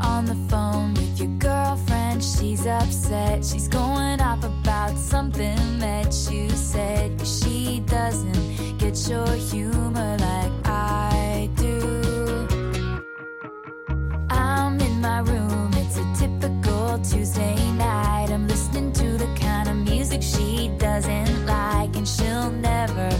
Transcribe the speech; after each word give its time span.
on 0.00 0.24
the 0.24 0.34
phone 0.48 0.94
with 0.94 1.18
your 1.20 1.28
girlfriend. 1.38 2.22
She's 2.22 2.66
upset. 2.66 3.44
She's 3.44 3.68
going 3.68 4.20
off 4.20 4.44
about 4.44 4.96
something 4.96 5.78
that 5.78 6.12
you 6.30 6.48
said. 6.50 7.26
She 7.26 7.80
doesn't 7.80 8.78
get 8.78 9.08
your 9.08 9.28
humor 9.28 10.16
like 10.18 10.52
I 10.64 11.50
do. 11.56 12.46
I'm 14.30 14.80
in 14.80 15.00
my 15.00 15.20
room. 15.20 15.70
It's 15.74 15.96
a 15.98 16.14
typical 16.16 16.98
Tuesday 16.98 17.56
night. 17.72 18.30
I'm 18.30 18.46
listening 18.46 18.92
to 18.92 19.18
the 19.18 19.28
kind 19.40 19.68
of 19.68 19.76
music 19.76 20.22
she 20.22 20.68
doesn't 20.78 21.46
like, 21.46 21.96
and 21.96 22.06
she'll 22.06 22.50
never 22.50 23.10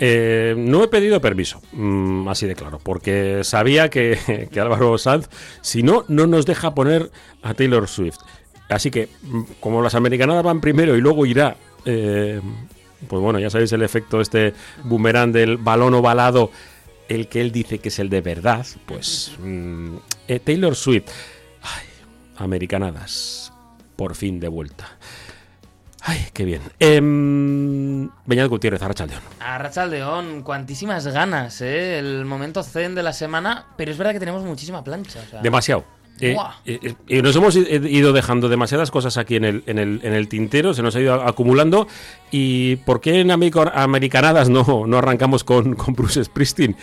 Eh, 0.00 0.54
no 0.56 0.84
he 0.84 0.88
pedido 0.88 1.20
permiso, 1.20 1.60
mm, 1.72 2.28
así 2.28 2.46
de 2.46 2.54
claro, 2.54 2.78
porque 2.82 3.42
sabía 3.42 3.90
que, 3.90 4.48
que 4.52 4.60
Álvaro 4.60 4.96
Sanz, 4.96 5.28
si 5.60 5.82
no, 5.82 6.04
no 6.08 6.26
nos 6.26 6.46
deja 6.46 6.74
poner 6.74 7.10
a 7.42 7.54
Taylor 7.54 7.88
Swift. 7.88 8.18
Así 8.68 8.90
que, 8.90 9.08
mm, 9.22 9.42
como 9.60 9.82
las 9.82 9.94
americanadas 9.94 10.44
van 10.44 10.60
primero 10.60 10.96
y 10.96 11.00
luego 11.00 11.26
irá, 11.26 11.56
eh, 11.84 12.40
pues 13.08 13.22
bueno, 13.22 13.38
ya 13.38 13.50
sabéis 13.50 13.72
el 13.72 13.82
efecto 13.82 14.20
este 14.20 14.54
boomerang 14.84 15.32
del 15.32 15.56
balón 15.56 15.94
ovalado, 15.94 16.50
el 17.08 17.28
que 17.28 17.40
él 17.40 17.50
dice 17.50 17.78
que 17.78 17.88
es 17.88 17.98
el 17.98 18.08
de 18.08 18.20
verdad, 18.20 18.66
pues 18.86 19.32
mm, 19.42 19.96
eh, 20.28 20.38
Taylor 20.38 20.76
Swift, 20.76 21.10
americanadas, 22.36 23.52
por 23.96 24.14
fin 24.14 24.38
de 24.38 24.48
vuelta. 24.48 24.97
Ay, 26.10 26.26
qué 26.32 26.44
bien. 26.46 26.62
Em, 26.78 28.08
Beñat 28.24 28.48
Gutiérrez, 28.48 28.80
Arrachaldeón. 28.82 29.20
A 29.40 29.58
Rachaldeón, 29.58 30.42
cuantísimas 30.42 31.06
ganas, 31.06 31.60
¿eh? 31.60 31.98
El 31.98 32.24
momento 32.24 32.62
zen 32.62 32.94
de 32.94 33.02
la 33.02 33.12
semana, 33.12 33.66
pero 33.76 33.90
es 33.90 33.98
verdad 33.98 34.14
que 34.14 34.18
tenemos 34.20 34.42
muchísima 34.42 34.82
plancha. 34.82 35.20
o 35.26 35.30
sea, 35.30 35.42
Demasiado. 35.42 35.84
Eh, 36.20 36.34
eh, 36.64 36.78
eh, 36.82 36.94
y 37.18 37.22
nos 37.22 37.36
hemos 37.36 37.54
i- 37.56 37.60
ido 37.90 38.12
dejando 38.12 38.48
demasiadas 38.48 38.90
cosas 38.90 39.18
aquí 39.18 39.36
en 39.36 39.44
el, 39.44 39.62
en 39.66 39.78
el, 39.78 40.00
en 40.02 40.14
el 40.14 40.28
tintero, 40.28 40.72
se 40.74 40.82
nos 40.82 40.96
ha 40.96 41.00
ido 41.00 41.14
acumulando. 41.14 41.86
¿Y 42.30 42.76
por 42.76 43.00
qué 43.02 43.20
en 43.20 43.30
Americanadas 43.30 44.48
no, 44.48 44.84
no 44.86 44.96
arrancamos 44.98 45.44
con, 45.44 45.74
con 45.74 45.94
Bruce 45.94 46.24
Springsteen? 46.24 46.74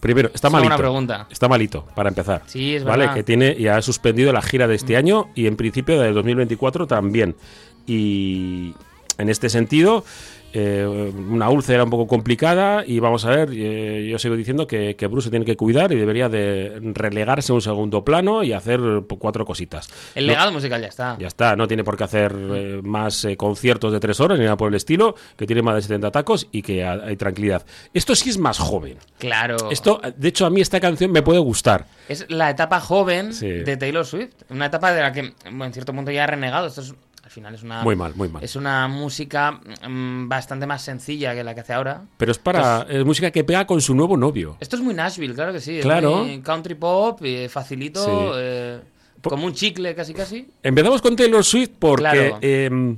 Primero, 0.00 0.30
está 0.34 0.48
Es 0.48 0.54
una 0.54 0.60
malito. 0.60 0.68
buena 0.68 0.76
pregunta. 0.78 1.26
Está 1.30 1.46
malito, 1.46 1.84
para 1.94 2.08
empezar. 2.08 2.42
Sí, 2.46 2.76
es 2.76 2.84
¿Vale? 2.84 3.00
verdad. 3.00 3.12
Mm. 3.12 3.16
Que 3.16 3.22
tiene 3.22 3.54
y 3.58 3.66
ha 3.68 3.82
suspendido 3.82 4.32
la 4.32 4.40
gira 4.40 4.66
de 4.66 4.74
este 4.74 4.96
año 4.96 5.28
y 5.34 5.46
en 5.46 5.56
principio 5.56 6.00
de 6.00 6.10
2024 6.12 6.86
también. 6.86 7.36
Y 7.86 8.74
en 9.18 9.28
este 9.28 9.48
sentido, 9.50 10.04
eh, 10.52 10.84
una 10.84 11.48
úlcera 11.48 11.84
un 11.84 11.90
poco 11.90 12.06
complicada 12.08 12.82
y 12.84 12.98
vamos 12.98 13.24
a 13.24 13.30
ver, 13.30 13.50
eh, 13.52 14.08
yo 14.10 14.18
sigo 14.18 14.34
diciendo 14.34 14.66
que, 14.66 14.96
que 14.96 15.06
Bruce 15.06 15.30
tiene 15.30 15.44
que 15.44 15.56
cuidar 15.56 15.92
y 15.92 15.96
debería 15.96 16.28
de 16.28 16.80
relegarse 16.94 17.52
a 17.52 17.54
un 17.54 17.60
segundo 17.62 18.04
plano 18.04 18.42
y 18.42 18.52
hacer 18.52 18.80
pues, 19.06 19.20
cuatro 19.20 19.44
cositas. 19.44 19.88
El 20.16 20.26
No- 20.26 20.32
legado 20.32 20.50
musical 20.52 20.80
ya 20.80 20.88
está. 20.88 21.16
ya 21.20 21.26
está, 21.28 21.54
no 21.54 21.68
tiene 21.68 21.84
por 21.84 21.96
qué 21.96 22.04
hacer 22.04 22.34
eh, 22.34 22.80
más 22.82 23.24
eh, 23.26 23.36
conciertos 23.36 23.92
de 23.92 24.00
tres 24.00 24.18
horas 24.20 24.38
ni 24.38 24.44
nada 24.44 24.56
por 24.56 24.68
el 24.70 24.74
estilo, 24.74 25.14
que 25.36 25.46
tiene 25.46 25.62
más 25.62 25.74
de 25.76 25.82
70 25.82 26.10
tacos 26.10 26.48
y 26.50 26.62
que 26.62 26.82
ha- 26.84 26.94
hay 27.04 27.16
tranquilidad. 27.16 27.64
Esto 27.94 28.14
sí 28.16 28.30
es 28.30 28.38
más 28.38 28.58
joven. 28.58 28.96
Claro. 29.18 29.70
Esto, 29.70 30.00
de 30.16 30.28
hecho, 30.28 30.46
a 30.46 30.50
mí 30.50 30.60
esta 30.62 30.80
canción 30.80 31.12
me 31.12 31.22
puede 31.22 31.38
gustar. 31.40 31.86
Es 32.08 32.26
la 32.28 32.50
etapa 32.50 32.80
joven 32.80 33.34
Sí. 33.34 33.46
de 33.48 33.76
Taylor 33.76 34.04
Swift. 34.06 34.32
Una 34.48 34.66
etapa 34.66 34.92
de 34.92 35.00
la 35.02 35.12
que, 35.12 35.32
en 35.44 35.72
cierto 35.72 35.92
punto, 35.92 36.10
ya 36.10 36.24
ha 36.24 36.26
renegado. 36.26 36.66
Esto 36.66 36.80
es, 36.80 36.94
al 37.30 37.34
final 37.34 37.54
es 37.54 37.62
una. 37.62 37.82
Muy 37.84 37.94
mal, 37.94 38.12
muy 38.16 38.28
mal. 38.28 38.42
Es 38.42 38.56
una 38.56 38.88
música 38.88 39.52
mm, 39.88 40.28
bastante 40.28 40.66
más 40.66 40.82
sencilla 40.82 41.32
que 41.32 41.44
la 41.44 41.54
que 41.54 41.60
hace 41.60 41.72
ahora. 41.72 42.02
Pero 42.16 42.32
es 42.32 42.38
para 42.38 42.84
es 42.90 43.04
música 43.04 43.30
que 43.30 43.44
pega 43.44 43.64
con 43.68 43.80
su 43.80 43.94
nuevo 43.94 44.16
novio. 44.16 44.56
Esto 44.58 44.74
es 44.74 44.82
muy 44.82 44.94
Nashville, 44.94 45.32
claro 45.34 45.52
que 45.52 45.60
sí. 45.60 45.78
es 45.78 45.84
Claro. 45.84 46.24
muy 46.24 46.40
country 46.40 46.74
pop, 46.74 47.20
eh, 47.22 47.48
facilito, 47.48 48.04
Sí. 48.04 48.10
eh, 48.40 48.80
como 49.22 49.46
un 49.46 49.52
chicle 49.52 49.94
casi 49.94 50.12
casi. 50.12 50.48
Empezamos 50.60 51.00
con 51.00 51.14
Taylor 51.14 51.44
Swift 51.44 51.70
porque 51.78 52.02
Claro. 52.02 52.38
eh, 52.42 52.96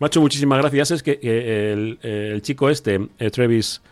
hecho 0.00 0.20
muchísimas 0.20 0.60
gracias. 0.60 0.92
Es 0.92 1.02
que 1.02 1.18
el, 1.20 1.98
el 2.08 2.40
chico 2.40 2.70
este, 2.70 3.00
Travis 3.32 3.82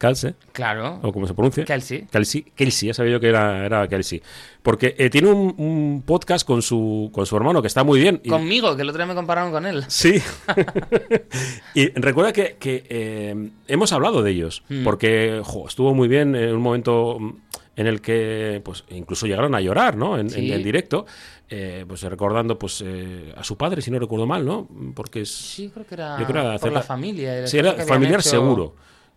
Kalse, 0.00 0.34
Claro. 0.52 0.98
o 1.02 1.12
como 1.12 1.26
se 1.26 1.34
pronuncia. 1.34 1.62
Kelsey. 1.66 2.06
Kelsey, 2.10 2.42
Kelsey, 2.56 2.86
ya 2.88 2.94
sabía 2.94 3.12
yo 3.12 3.20
que 3.20 3.28
era, 3.28 3.66
era 3.66 3.86
Kelsey. 3.86 4.22
Porque 4.62 4.94
eh, 4.98 5.10
tiene 5.10 5.28
un, 5.28 5.54
un 5.58 6.02
podcast 6.06 6.46
con 6.46 6.62
su, 6.62 7.10
con 7.12 7.26
su 7.26 7.36
hermano 7.36 7.60
que 7.60 7.68
está 7.68 7.84
muy 7.84 8.00
bien. 8.00 8.18
y- 8.24 8.30
Conmigo, 8.30 8.74
que 8.76 8.80
el 8.82 8.88
otro 8.88 8.98
día 8.98 9.06
me 9.06 9.14
compararon 9.14 9.52
con 9.52 9.66
él. 9.66 9.84
Sí. 9.88 10.14
y 11.74 11.88
recuerda 11.90 12.32
que, 12.32 12.56
que, 12.58 12.84
eh, 12.88 13.50
hemos 13.68 13.92
hablado 13.92 14.22
de 14.22 14.30
ellos, 14.30 14.62
Hmm. 14.68 14.84
porque 14.84 15.40
jo, 15.44 15.66
estuvo 15.68 15.94
muy 15.94 16.08
bien 16.08 16.34
en 16.34 16.54
un 16.54 16.62
momento 16.62 17.18
mm, 17.20 17.32
en 17.76 17.86
el 17.86 18.00
que 18.00 18.60
pues 18.64 18.84
incluso 18.90 19.26
llegaron 19.26 19.54
a 19.54 19.60
llorar, 19.60 19.96
¿no? 19.96 20.18
En, 20.18 20.30
Sí. 20.30 20.46
en 20.46 20.52
el 20.54 20.62
directo, 20.64 21.06
eh, 21.48 21.84
pues 21.86 22.02
recordando 22.02 22.58
pues 22.58 22.82
eh, 22.86 23.32
a 23.36 23.44
su 23.44 23.56
padre, 23.56 23.82
si 23.82 23.90
no 23.90 23.98
recuerdo 23.98 24.26
mal, 24.26 24.44
¿no? 24.44 24.68
Porque 24.94 25.22
es... 25.22 25.30
Sí, 25.30 25.70
creo 25.72 25.86
que 25.86 25.94
era, 25.94 26.18
Yo 26.18 26.26
creo 26.26 26.42
que 26.42 26.48
era 26.48 26.58
por 26.58 26.72
la 26.72 26.82
familia. 26.82 27.46
Sí, 27.46 27.58
era 27.58 27.74
familiar 27.86 28.20
hecho. 28.20 28.30
seguro. 28.30 28.74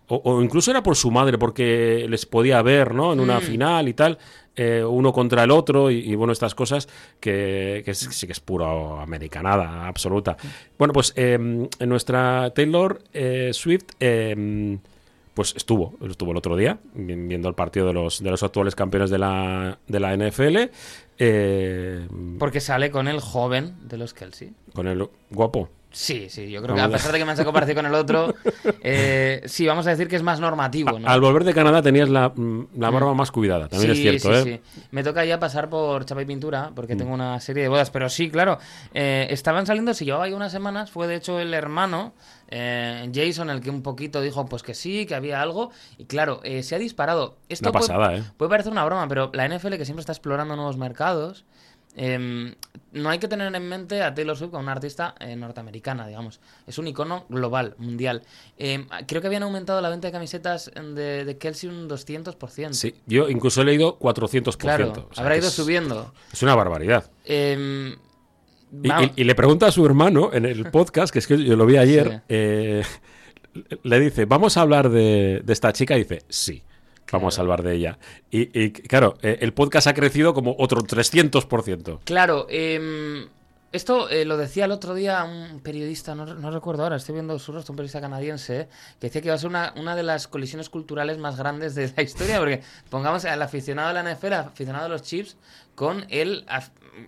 O, 0.07 0.21
o 0.23 0.41
incluso 0.43 0.69
era 0.71 0.83
por 0.83 0.95
su 0.95 1.11
madre, 1.11 1.37
porque 1.37 2.05
les 2.09 2.25
podía 2.25 2.61
ver, 2.61 2.93
¿no? 2.93 3.13
En 3.13 3.19
una 3.19 3.39
Mm. 3.39 3.43
final 3.43 3.87
y 3.87 3.93
tal, 3.93 4.17
eh, 4.55 4.83
uno 4.87 5.13
contra 5.13 5.43
el 5.43 5.51
otro, 5.51 5.89
y, 5.89 5.99
y, 5.99 6.15
bueno, 6.15 6.33
estas 6.33 6.53
cosas 6.55 6.87
que, 7.19 7.81
que 7.85 7.93
sí 7.95 8.27
que 8.27 8.33
es 8.33 8.39
puro 8.39 8.99
americanada 8.99 9.87
absoluta. 9.87 10.35
Bueno, 10.77 10.93
pues 10.93 11.13
eh, 11.15 11.33
en 11.79 11.89
nuestra 11.89 12.51
Taylor 12.53 13.01
eh, 13.13 13.51
Swift, 13.53 13.85
eh, 13.99 14.77
pues 15.33 15.55
estuvo, 15.55 15.95
estuvo 16.07 16.31
el 16.31 16.37
otro 16.37 16.55
día, 16.55 16.77
vi- 16.93 17.15
viendo 17.15 17.47
el 17.49 17.55
partido 17.55 17.87
de 17.87 17.93
los, 17.93 18.21
de 18.21 18.29
los 18.29 18.43
actuales 18.43 18.75
campeones 18.75 19.09
de 19.09 19.17
la, 19.17 19.79
de 19.87 19.99
la 19.99 20.13
NFL, 20.15 20.69
Porque 22.39 22.59
sale 22.59 22.91
con 22.91 23.07
el 23.07 23.19
joven 23.19 23.75
de 23.87 23.97
los 23.97 24.13
Kelsey. 24.13 24.51
con 24.73 24.87
el 24.87 25.07
guapo. 25.31 25.69
Sí, 25.93 26.27
sí, 26.29 26.49
yo 26.49 26.61
creo 26.61 26.75
que 26.75 26.81
a 26.81 26.89
pesar 26.89 27.11
de 27.11 27.19
que 27.19 27.23
me 27.25 27.31
han 27.31 27.37
sacado 27.37 27.53
parecido 27.53 27.75
con 27.77 27.85
el 27.85 27.93
otro, 27.93 28.33
eh, 28.81 29.41
sí, 29.45 29.65
vamos 29.67 29.85
a 29.87 29.91
decir 29.91 30.07
que 30.07 30.15
es 30.15 30.23
más 30.23 30.39
normativo, 30.39 30.99
¿no? 30.99 31.07
Al 31.07 31.21
volver 31.21 31.43
de 31.43 31.53
Canadá 31.53 31.81
tenías 31.81 32.09
la, 32.09 32.29
mm, 32.29 32.67
la 32.77 32.89
barba 32.89 33.13
más 33.13 33.31
cuidada, 33.31 33.67
también 33.69 33.95
Sí, 33.95 34.07
es 34.07 34.21
cierto, 34.21 34.43
sí, 34.43 34.49
¿eh? 34.49 34.61
sí. 34.73 34.79
Me 34.91 35.03
toca 35.03 35.23
ya 35.23 35.39
pasar 35.39 35.69
por 35.69 36.03
chapa 36.05 36.21
y 36.21 36.25
pintura, 36.25 36.71
Mm. 36.71 36.73
porque 36.75 36.95
tengo 36.95 37.13
una 37.13 37.39
serie 37.39 37.63
de 37.63 37.69
bodas. 37.69 37.91
Pero 37.91 38.09
sí, 38.09 38.29
claro, 38.29 38.57
eh, 38.93 39.27
estaban 39.29 39.65
saliendo, 39.65 39.93
si 39.93 40.05
llevaba 40.05 40.25
ahí 40.25 40.33
unas 40.33 40.51
semanas, 40.51 40.89
fue 40.91 41.05
de 41.07 41.15
hecho 41.15 41.39
el 41.39 41.53
hermano, 41.53 42.13
eh, 42.49 43.09
Jason, 43.13 43.49
el 43.51 43.61
que 43.61 43.69
un 43.69 43.81
poquito 43.83 44.19
dijo 44.21 44.45
pues 44.47 44.63
que 44.63 44.73
sí, 44.73 45.05
que 45.05 45.15
había 45.15 45.41
algo. 45.41 45.69
Y 45.97 46.05
claro, 46.05 46.39
eh, 46.43 46.63
se 46.63 46.75
ha 46.75 46.79
disparado. 46.79 47.37
Esto 47.49 47.69
Una 47.69 47.79
puede- 47.79 47.87
pasada, 47.87 48.15
¿eh? 48.17 48.23
Puede 48.37 48.49
parecer 48.49 48.71
una 48.71 48.83
broma, 48.85 49.07
pero 49.07 49.29
la 49.33 49.45
NFL 49.47 49.77
que 49.77 49.85
siempre 49.85 50.01
está 50.01 50.11
explorando 50.11 50.55
nuevos 50.55 50.77
mercados, 50.77 51.45
eh, 51.95 52.55
no 52.91 53.09
hay 53.09 53.19
que 53.19 53.27
tener 53.27 53.53
en 53.55 53.67
mente 53.69 54.01
a 54.03 54.13
Taylor 54.13 54.37
Swift 54.37 54.51
como 54.51 54.61
una 54.63 54.71
artista 54.73 55.15
eh, 55.19 55.35
norteamericana, 55.35 56.07
digamos. 56.07 56.39
Es 56.67 56.77
un 56.77 56.87
icono 56.87 57.25
global, 57.29 57.75
mundial. 57.77 58.21
Eh, 58.57 58.85
creo 59.07 59.21
que 59.21 59.27
habían 59.27 59.43
aumentado 59.43 59.81
la 59.81 59.89
venta 59.89 60.07
de 60.07 60.11
camisetas 60.11 60.71
de, 60.75 61.25
de 61.25 61.37
Kelsey 61.37 61.69
un 61.69 61.89
200%. 61.89 62.73
Sí, 62.73 62.95
yo 63.07 63.29
incluso 63.29 63.61
he 63.61 63.65
leído 63.65 63.97
400%. 63.99 64.57
Claro, 64.57 64.91
o 65.09 65.13
sea, 65.13 65.23
habrá 65.23 65.37
ido 65.37 65.47
es- 65.47 65.53
subiendo. 65.53 66.13
Es 66.31 66.41
una 66.43 66.55
barbaridad. 66.55 67.09
Eh, 67.25 67.95
Y, 68.81 68.87
vamos- 68.87 69.11
y- 69.15 69.21
y 69.21 69.23
le 69.23 69.35
pregunta 69.35 69.67
a 69.67 69.71
su 69.71 69.85
hermano 69.85 70.31
en 70.33 70.45
el 70.45 70.69
podcast, 70.71 71.13
que 71.13 71.19
es 71.19 71.27
que 71.27 71.43
yo 71.43 71.55
lo 71.55 71.65
vi 71.65 71.77
ayer, 71.77 72.09
Sí. 72.09 72.21
eh, 72.29 72.83
le 73.83 73.99
dice, 73.99 74.25
¿vamos 74.25 74.57
a 74.57 74.61
hablar 74.61 74.89
de, 74.89 75.41
de 75.43 75.53
esta 75.53 75.71
chica? 75.73 75.95
Y 75.95 75.99
dice, 76.03 76.23
sí, 76.29 76.63
vamos 77.13 77.37
a 77.37 77.41
hablar 77.41 77.63
de 77.63 77.75
ella. 77.75 77.97
Y, 78.29 78.59
y, 78.59 78.71
claro, 78.71 79.17
eh, 79.21 79.37
el 79.41 79.53
podcast 79.53 79.87
ha 79.87 79.93
crecido 79.93 80.33
como 80.33 80.55
otro 80.57 80.81
300%. 80.81 81.99
Claro, 82.03 82.47
eh, 82.49 83.27
esto 83.73 84.07
eh, 84.07 84.23
lo 84.23 84.37
decía 84.37 84.65
el 84.65 84.71
otro 84.71 84.93
día 84.93 85.23
un 85.23 85.59
periodista, 85.61 86.13
no, 86.13 86.25
no 86.25 86.51
recuerdo 86.51 86.83
ahora, 86.83 86.95
estoy 86.95 87.13
viendo 87.13 87.39
su 87.39 87.51
rostro, 87.51 87.71
un 87.71 87.77
periodista 87.77 87.99
canadiense, 87.99 88.67
que 88.99 89.07
decía 89.07 89.19
que 89.19 89.29
iba 89.29 89.35
a 89.35 89.39
ser 89.39 89.49
una, 89.49 89.73
una 89.75 89.95
de 89.95 90.03
las 90.03 90.27
colisiones 90.27 90.69
culturales 90.69 91.17
más 91.17 91.37
grandes 91.37 91.73
de 91.73 91.91
la 91.97 92.03
historia, 92.03 92.37
porque 92.37 92.61
pongamos 92.91 93.25
al 93.25 93.41
aficionado 93.41 93.87
de 93.87 93.95
la 93.95 94.13
NFL, 94.13 94.33
al 94.33 94.45
aficionado 94.45 94.83
de 94.83 94.89
los 94.89 95.01
Chiefs, 95.01 95.37
con 95.73 96.05
el, 96.09 96.45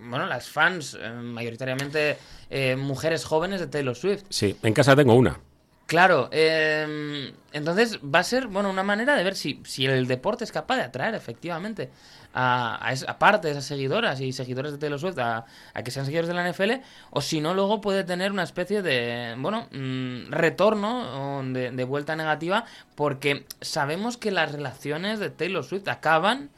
bueno, 0.10 0.26
las 0.26 0.50
fans, 0.50 0.98
eh, 1.00 1.08
mayoritariamente 1.12 2.18
eh, 2.50 2.76
mujeres 2.76 3.26
jóvenes 3.26 3.60
de 3.60 3.68
Taylor 3.68 3.96
Swift. 3.96 4.24
Sí, 4.30 4.58
en 4.64 4.74
casa 4.74 4.96
tengo 4.96 5.14
una. 5.14 5.40
Claro, 5.88 6.30
eh, 6.32 7.32
entonces 7.54 8.00
va 8.00 8.20
a 8.20 8.24
ser 8.24 8.48
bueno 8.48 8.72
una 8.72 8.82
manera 8.82 9.16
de 9.16 9.24
ver 9.24 9.36
si, 9.36 9.62
si 9.66 9.86
el 9.86 10.08
deporte 10.08 10.44
es 10.44 10.52
capaz 10.52 10.78
de 10.78 10.82
atraer 10.82 11.14
efectivamente 11.14 11.92
a, 12.34 12.90
esa, 12.92 13.20
parte 13.20 13.48
de 13.48 13.52
esas 13.52 13.66
seguidoras 13.66 14.20
y 14.20 14.34
seguidores 14.34 14.72
de 14.72 14.80
Taylor 14.80 15.00
Swift 15.00 15.20
a, 15.20 15.46
a, 15.76 15.84
que 15.84 15.92
sean 15.92 16.06
seguidores 16.06 16.28
de 16.28 16.34
la 16.34 16.50
NFL, 16.50 16.84
o 17.12 17.22
si 17.22 17.40
no, 17.40 17.54
luego 17.54 17.82
puede 17.82 18.04
tener 18.04 18.32
una 18.32 18.42
especie 18.42 18.82
de 18.82 19.36
bueno 19.38 19.68
mmm, 19.72 20.32
retorno 20.32 21.40
o 21.40 21.44
de 21.44 21.84
vuelta 21.84 22.16
negativa, 22.16 22.66
porque 22.96 23.46
sabemos 23.62 24.18
que 24.18 24.32
las 24.32 24.52
relaciones 24.52 25.20
de 25.20 25.30
Taylor 25.30 25.64
Swift 25.64 25.88
acaban 25.88 26.50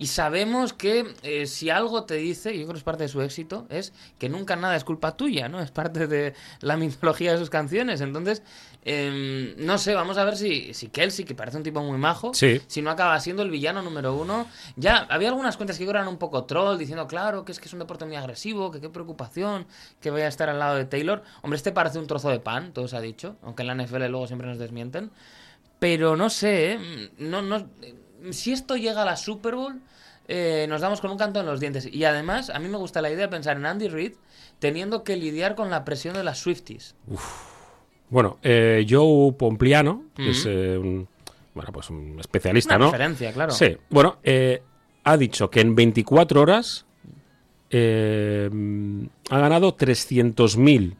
Y 0.00 0.06
sabemos 0.06 0.72
que 0.72 1.12
eh, 1.24 1.46
si 1.46 1.70
algo 1.70 2.04
te 2.04 2.14
dice, 2.14 2.54
y 2.54 2.58
yo 2.60 2.66
creo 2.66 2.74
que 2.74 2.78
es 2.78 2.84
parte 2.84 3.02
de 3.02 3.08
su 3.08 3.20
éxito, 3.20 3.66
es 3.68 3.92
que 4.16 4.28
nunca 4.28 4.54
nada 4.54 4.76
es 4.76 4.84
culpa 4.84 5.16
tuya, 5.16 5.48
¿no? 5.48 5.60
Es 5.60 5.72
parte 5.72 6.06
de 6.06 6.34
la 6.60 6.76
mitología 6.76 7.32
de 7.32 7.38
sus 7.38 7.50
canciones. 7.50 8.00
Entonces, 8.00 8.44
em, 8.84 9.54
no 9.58 9.76
sé, 9.76 9.94
vamos 9.94 10.16
a 10.16 10.22
ver 10.24 10.36
si, 10.36 10.72
si 10.72 10.86
Kelsey, 10.88 11.24
que 11.24 11.34
parece 11.34 11.56
un 11.56 11.64
tipo 11.64 11.82
muy 11.82 11.98
majo, 11.98 12.32
Sí. 12.32 12.60
si 12.68 12.80
no 12.80 12.90
acaba 12.90 13.18
siendo 13.18 13.42
el 13.42 13.50
villano 13.50 13.82
número 13.82 14.14
uno. 14.14 14.46
Ya 14.76 14.98
había 15.10 15.30
algunas 15.30 15.56
cuentas 15.56 15.76
que 15.78 15.84
eran 15.84 16.06
un 16.06 16.16
poco 16.18 16.44
troll, 16.44 16.78
diciendo, 16.78 17.08
claro, 17.08 17.44
que 17.44 17.50
es 17.50 17.58
que 17.58 17.66
es 17.66 17.72
un 17.72 17.80
deporte 17.80 18.04
muy 18.06 18.14
agresivo, 18.14 18.70
que 18.70 18.80
qué 18.80 18.88
preocupación 18.90 19.66
que 20.00 20.10
vaya 20.12 20.26
a 20.26 20.28
estar 20.28 20.48
al 20.48 20.60
lado 20.60 20.76
de 20.76 20.84
Taylor. 20.84 21.24
Hombre, 21.42 21.56
este 21.56 21.72
parece 21.72 21.98
un 21.98 22.06
trozo 22.06 22.28
de 22.30 22.38
pan, 22.38 22.72
todo 22.72 22.86
se 22.86 22.96
ha 22.96 23.00
dicho, 23.00 23.34
aunque 23.42 23.62
en 23.62 23.66
la 23.66 23.74
NFL 23.74 24.06
luego 24.08 24.28
siempre 24.28 24.46
nos 24.46 24.58
desmienten. 24.58 25.10
Pero 25.80 26.16
no 26.16 26.30
sé, 26.30 26.72
¿eh? 26.74 27.10
no, 27.18 27.42
no, 27.42 27.68
si 28.30 28.52
esto 28.52 28.76
llega 28.76 29.02
a 29.02 29.04
la 29.04 29.16
Super 29.16 29.54
Bowl, 29.54 29.80
eh, 30.28 30.66
nos 30.68 30.80
damos 30.80 31.00
con 31.00 31.10
un 31.10 31.18
canto 31.18 31.40
en 31.40 31.46
los 31.46 31.60
dientes. 31.60 31.88
Y 31.92 32.04
además, 32.04 32.50
a 32.50 32.58
mí 32.58 32.68
me 32.68 32.76
gusta 32.76 33.00
la 33.00 33.10
idea 33.10 33.22
de 33.22 33.28
pensar 33.28 33.56
en 33.56 33.66
Andy 33.66 33.88
Reid 33.88 34.12
teniendo 34.58 35.04
que 35.04 35.16
lidiar 35.16 35.54
con 35.54 35.70
la 35.70 35.84
presión 35.84 36.14
de 36.14 36.24
las 36.24 36.38
Swifties. 36.38 36.94
Bueno, 38.10 38.38
eh, 38.42 38.86
Joe 38.88 39.32
Pompliano, 39.32 40.04
que 40.14 40.30
es 40.30 40.44
eh, 40.46 40.76
un, 40.78 41.06
bueno, 41.54 41.72
pues 41.72 41.90
un 41.90 42.18
especialista, 42.18 42.76
Una 42.76 42.86
¿no? 42.86 42.92
referencia, 42.92 43.32
claro. 43.32 43.52
Sí, 43.52 43.76
bueno, 43.90 44.18
eh, 44.22 44.62
ha 45.04 45.16
dicho 45.16 45.50
que 45.50 45.60
en 45.60 45.74
24 45.74 46.40
horas 46.40 46.86
eh, 47.70 48.48
ha 49.30 49.38
ganado 49.38 49.76
300.000, 49.76 50.94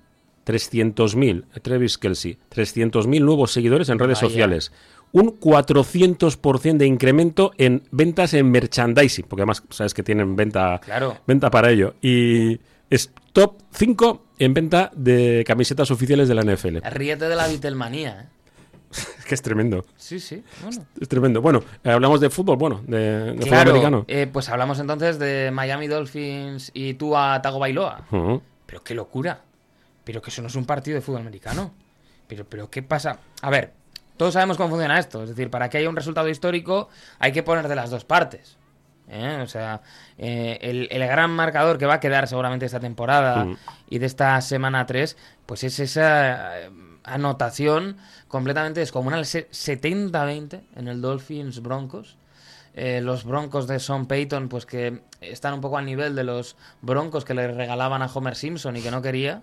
300.000, 0.46 1.44
Travis 1.62 1.98
Kelsey, 1.98 2.38
300.000 2.50 3.20
nuevos 3.22 3.52
seguidores 3.52 3.88
en 3.88 3.98
redes 3.98 4.18
Vaya. 4.20 4.28
sociales. 4.28 4.72
Un 5.12 5.38
400% 5.40 6.76
de 6.76 6.86
incremento 6.86 7.52
en 7.56 7.82
ventas 7.90 8.34
en 8.34 8.50
merchandising, 8.50 9.24
porque 9.28 9.42
además 9.42 9.62
sabes 9.70 9.94
que 9.94 10.02
tienen 10.02 10.36
venta, 10.36 10.80
Claro. 10.84 11.16
venta 11.26 11.50
para 11.50 11.70
ello. 11.70 11.94
Y 12.02 12.60
es 12.90 13.10
top 13.32 13.56
5 13.72 14.24
en 14.38 14.54
venta 14.54 14.90
de 14.94 15.44
camisetas 15.46 15.90
oficiales 15.90 16.28
de 16.28 16.34
la 16.34 16.42
NFL. 16.42 16.78
Ríete 16.90 17.28
de 17.28 17.36
la 17.36 17.46
Beatlemanía, 17.48 18.20
¿eh? 18.22 18.26
Es 19.18 19.24
que 19.24 19.34
es 19.34 19.42
tremendo. 19.42 19.84
Sí, 19.96 20.18
sí. 20.20 20.42
Bueno. 20.62 20.84
Es 21.00 21.08
tremendo. 21.08 21.42
Bueno, 21.42 21.62
eh, 21.84 21.90
hablamos 21.90 22.20
de 22.20 22.30
fútbol, 22.30 22.56
bueno, 22.56 22.82
de, 22.86 23.34
de 23.34 23.42
fútbol 23.42 23.58
americano. 23.58 24.04
eh, 24.08 24.26
pues 24.32 24.48
hablamos 24.48 24.78
entonces 24.78 25.18
de 25.18 25.50
Miami 25.52 25.88
Dolphins 25.88 26.70
y 26.72 26.94
tú 26.94 27.14
a 27.16 27.40
Tago 27.42 27.58
Bailoa. 27.58 28.06
Pero 28.66 28.82
qué 28.84 28.94
locura. 28.94 29.42
Pero 30.04 30.22
que 30.22 30.30
eso 30.30 30.40
no 30.40 30.48
es 30.48 30.54
un 30.54 30.64
partido 30.64 30.94
de 30.94 31.02
fútbol 31.02 31.20
americano. 31.20 31.72
Pero, 32.26 32.46
pero 32.46 32.70
¿qué 32.70 32.82
pasa? 32.82 33.18
A 33.42 33.50
ver, 33.50 33.72
todos 34.18 34.34
sabemos 34.34 34.56
cómo 34.58 34.68
funciona 34.70 34.98
esto. 34.98 35.22
Es 35.22 35.30
decir, 35.30 35.48
para 35.50 35.70
que 35.70 35.78
haya 35.78 35.88
un 35.88 35.96
resultado 35.96 36.28
histórico 36.28 36.88
hay 37.18 37.32
que 37.32 37.42
poner 37.42 37.66
de 37.68 37.74
las 37.76 37.88
dos 37.90 38.04
partes. 38.04 38.56
¿eh? 39.08 39.40
O 39.42 39.46
sea, 39.46 39.80
eh, 40.18 40.58
el, 40.60 40.86
el 40.90 41.06
gran 41.08 41.30
marcador 41.30 41.78
que 41.78 41.86
va 41.86 41.94
a 41.94 42.00
quedar 42.00 42.28
seguramente 42.28 42.66
esta 42.66 42.80
temporada 42.80 43.46
Mm. 43.46 43.56
y 43.88 43.98
de 43.98 44.04
esta 44.06 44.38
semana 44.42 44.84
3, 44.84 45.16
pues 45.46 45.64
es 45.64 45.78
esa 45.80 46.60
eh, 46.60 46.70
anotación 47.04 47.96
completamente 48.28 48.80
descomunal. 48.80 49.24
Se- 49.24 49.48
70-20 49.50 50.60
en 50.76 50.88
el 50.88 51.00
Dolphins 51.00 51.62
Broncos. 51.62 52.18
Eh, 52.74 53.00
los 53.00 53.24
Broncos 53.24 53.66
de 53.66 53.80
Sean 53.80 54.06
Payton, 54.06 54.48
pues 54.48 54.66
que 54.66 55.00
están 55.20 55.54
un 55.54 55.60
poco 55.62 55.78
al 55.78 55.86
nivel 55.86 56.14
de 56.14 56.22
los 56.24 56.56
Broncos 56.82 57.24
que 57.24 57.32
le 57.34 57.48
regalaban 57.50 58.02
a 58.02 58.06
Homer 58.12 58.36
Simpson 58.36 58.76
y 58.76 58.82
que 58.82 58.90
no 58.90 59.00
quería. 59.02 59.42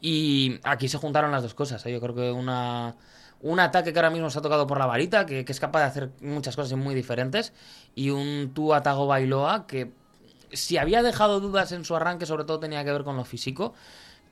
Y 0.00 0.58
aquí 0.64 0.88
se 0.88 0.98
juntaron 0.98 1.30
las 1.30 1.42
dos 1.42 1.54
cosas. 1.54 1.84
¿eh? 1.86 1.92
Yo 1.92 2.00
creo 2.00 2.14
que 2.14 2.30
una, 2.32 2.94
un 3.42 3.60
ataque 3.60 3.92
que 3.92 3.98
ahora 3.98 4.10
mismo 4.10 4.30
se 4.30 4.38
ha 4.38 4.42
tocado 4.42 4.66
por 4.66 4.78
la 4.78 4.86
varita, 4.86 5.26
que, 5.26 5.44
que 5.44 5.52
es 5.52 5.60
capaz 5.60 5.80
de 5.80 5.86
hacer 5.86 6.10
muchas 6.20 6.56
cosas 6.56 6.78
muy 6.78 6.94
diferentes, 6.94 7.52
y 7.94 8.10
un 8.10 8.52
Tua 8.54 8.82
Tago 8.82 9.06
Bailoa 9.06 9.66
que 9.66 9.90
si 10.52 10.76
había 10.78 11.02
dejado 11.02 11.40
dudas 11.40 11.72
en 11.72 11.84
su 11.84 11.96
arranque, 11.96 12.26
sobre 12.26 12.44
todo 12.44 12.60
tenía 12.60 12.84
que 12.84 12.92
ver 12.92 13.04
con 13.04 13.16
lo 13.16 13.24
físico, 13.24 13.74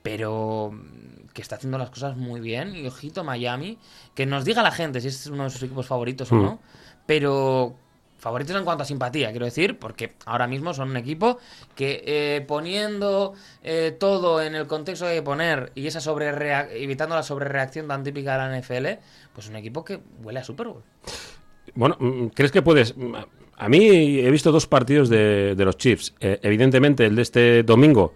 pero 0.02 0.70
mm, 0.72 1.28
que 1.32 1.42
está 1.42 1.56
haciendo 1.56 1.78
las 1.78 1.90
cosas 1.90 2.16
muy 2.16 2.40
bien. 2.40 2.74
Y 2.76 2.86
ojito 2.86 3.24
Miami, 3.24 3.78
que 4.14 4.26
nos 4.26 4.44
diga 4.44 4.62
la 4.62 4.70
gente 4.70 5.00
si 5.00 5.08
es 5.08 5.26
uno 5.26 5.44
de 5.44 5.50
sus 5.50 5.62
equipos 5.62 5.86
favoritos 5.86 6.30
o 6.32 6.36
Mm. 6.36 6.42
no, 6.42 6.58
pero 7.06 7.74
favoritos 8.20 8.54
en 8.54 8.64
cuanto 8.64 8.82
a 8.82 8.86
simpatía, 8.86 9.30
quiero 9.30 9.46
decir, 9.46 9.78
porque 9.78 10.12
ahora 10.26 10.46
mismo 10.46 10.72
son 10.72 10.90
un 10.90 10.96
equipo 10.96 11.38
que 11.74 12.02
eh, 12.06 12.44
poniendo 12.46 13.34
eh, 13.64 13.96
todo 13.98 14.40
en 14.42 14.54
el 14.54 14.66
contexto 14.68 15.06
que 15.06 15.22
poner 15.22 15.72
y 15.74 15.86
esa 15.88 16.00
sobrerea- 16.00 16.68
evitando 16.70 17.16
la 17.16 17.22
sobrereacción 17.24 17.88
tan 17.88 18.04
típica 18.04 18.32
de 18.32 18.38
la 18.38 18.58
NFL, 18.60 19.00
pues 19.32 19.48
un 19.48 19.56
equipo 19.56 19.84
que 19.84 19.98
huele 20.22 20.38
a 20.38 20.44
Super 20.44 20.68
Bowl. 20.68 20.82
Bueno, 21.74 21.96
mm, 21.98 22.26
¿crees 22.28 22.52
que 22.52 22.62
puedes? 22.62 22.96
mm, 22.96 23.14
A 23.56 23.68
mí 23.68 24.18
he 24.20 24.30
visto 24.30 24.52
dos 24.52 24.66
partidos 24.66 25.08
de, 25.10 25.54
de 25.54 25.64
los 25.64 25.76
Chiefs. 25.76 26.14
Eh, 26.20 26.38
evidentemente, 26.42 27.04
el 27.06 27.14
de 27.16 27.22
este 27.22 27.62
domingo. 27.62 28.14